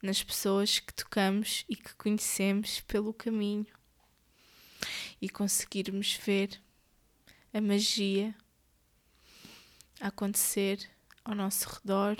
nas 0.01 0.23
pessoas 0.23 0.79
que 0.79 0.93
tocamos 0.93 1.65
e 1.67 1.75
que 1.75 1.93
conhecemos 1.95 2.79
pelo 2.81 3.13
caminho 3.13 3.67
e 5.21 5.29
conseguirmos 5.29 6.13
ver 6.15 6.59
a 7.53 7.61
magia 7.61 8.35
acontecer 9.99 10.89
ao 11.23 11.35
nosso 11.35 11.67
redor 11.69 12.17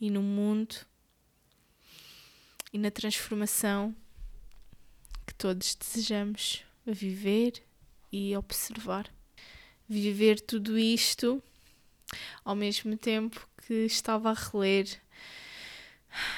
e 0.00 0.10
no 0.10 0.22
mundo 0.22 0.76
e 2.72 2.78
na 2.78 2.90
transformação 2.90 3.94
que 5.26 5.34
todos 5.34 5.74
desejamos 5.74 6.64
viver 6.84 7.62
e 8.10 8.36
observar. 8.36 9.10
Viver 9.88 10.40
tudo 10.40 10.78
isto 10.78 11.42
ao 12.44 12.56
mesmo 12.56 12.96
tempo 12.96 13.48
que 13.66 13.84
estava 13.84 14.30
a 14.30 14.34
reler 14.34 15.00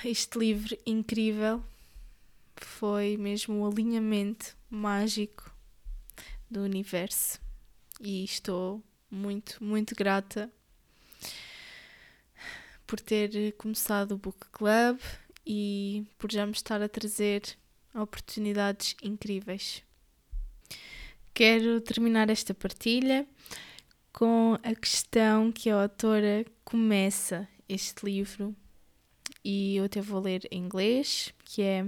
este 0.04 0.38
livro 0.38 0.76
incrível. 0.84 1.62
Foi 2.56 3.16
mesmo 3.16 3.61
o 3.61 3.70
alinhamento 3.70 4.57
mágico 4.70 5.54
do 6.50 6.61
universo 6.61 7.40
e 8.00 8.24
estou 8.24 8.83
muito, 9.11 9.62
muito 9.62 9.94
grata 9.94 10.50
por 12.87 13.00
ter 13.00 13.52
começado 13.52 14.12
o 14.12 14.18
Book 14.18 14.46
Club 14.50 14.98
e 15.46 16.07
por 16.18 16.31
já 16.31 16.46
me 16.46 16.52
estar 16.52 16.81
a 16.83 16.88
trazer 16.88 17.42
oportunidades 17.94 18.96
incríveis. 19.02 19.83
Quero 21.35 21.81
terminar 21.81 22.31
esta 22.31 22.54
partilha 22.54 23.26
com 24.12 24.59
a 24.62 24.74
questão 24.74 25.52
que 25.52 25.70
a 25.70 25.83
autora 25.83 26.44
começa 26.64 27.48
este 27.68 28.04
livro 28.04 28.54
e 29.44 29.76
eu 29.76 29.85
até 29.85 30.00
vou 30.00 30.20
ler 30.20 30.46
em 30.50 30.64
inglês, 30.64 31.33
que 31.44 31.62
é 31.62 31.87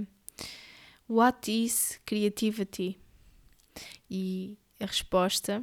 What 1.11 1.51
is 1.51 1.99
creativity? 2.05 2.97
E 4.09 4.57
a 4.79 4.85
resposta: 4.85 5.61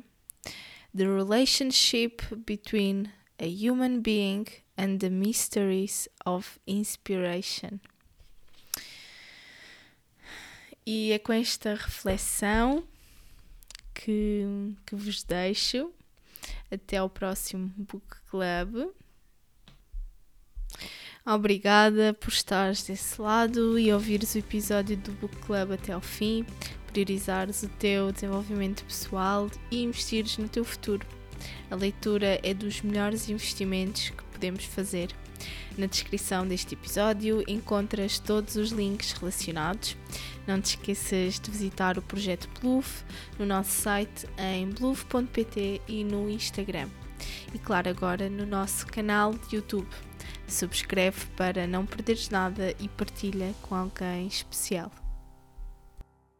The 0.94 1.08
relationship 1.08 2.20
between 2.44 3.10
a 3.38 3.48
human 3.48 4.02
being 4.02 4.46
and 4.76 4.98
the 4.98 5.08
mysteries 5.08 6.06
of 6.26 6.60
inspiration. 6.66 7.80
E 10.84 11.12
é 11.12 11.18
com 11.18 11.32
esta 11.32 11.74
reflexão 11.76 12.86
que, 13.94 14.44
que 14.84 14.94
vos 14.94 15.22
deixo. 15.22 15.90
Até 16.70 16.98
ao 16.98 17.08
próximo 17.08 17.72
Book 17.74 18.18
Club. 18.30 18.92
Obrigada 21.26 22.14
por 22.14 22.30
estares 22.30 22.82
desse 22.84 23.20
lado 23.20 23.78
e 23.78 23.92
ouvires 23.92 24.34
o 24.34 24.38
episódio 24.38 24.96
do 24.96 25.12
Book 25.12 25.36
Club 25.38 25.72
até 25.72 25.92
ao 25.92 26.00
fim, 26.00 26.46
priorizares 26.86 27.62
o 27.62 27.68
teu 27.68 28.10
desenvolvimento 28.10 28.84
pessoal 28.84 29.50
e 29.70 29.82
investires 29.82 30.38
no 30.38 30.48
teu 30.48 30.64
futuro. 30.64 31.06
A 31.70 31.74
leitura 31.74 32.40
é 32.42 32.54
dos 32.54 32.80
melhores 32.80 33.28
investimentos 33.28 34.10
que 34.10 34.24
podemos 34.24 34.64
fazer. 34.64 35.10
Na 35.76 35.86
descrição 35.86 36.46
deste 36.46 36.74
episódio 36.74 37.44
encontras 37.46 38.18
todos 38.18 38.56
os 38.56 38.70
links 38.70 39.12
relacionados. 39.12 39.96
Não 40.46 40.60
te 40.60 40.76
esqueças 40.76 41.38
de 41.38 41.50
visitar 41.50 41.98
o 41.98 42.02
projeto 42.02 42.48
Bluff 42.60 43.04
no 43.38 43.46
nosso 43.46 43.70
site 43.70 44.26
em 44.38 44.68
bluff.pt 44.70 45.82
e 45.86 46.02
no 46.02 46.28
Instagram. 46.28 46.88
E 47.54 47.58
claro, 47.58 47.90
agora 47.90 48.28
no 48.28 48.46
nosso 48.46 48.86
canal 48.86 49.34
de 49.34 49.56
YouTube. 49.56 49.88
Subscreve 50.46 51.26
para 51.36 51.66
não 51.66 51.84
perderes 51.84 52.30
nada 52.30 52.74
e 52.78 52.88
partilha 52.88 53.54
com 53.62 53.74
alguém 53.74 54.26
especial. 54.26 54.90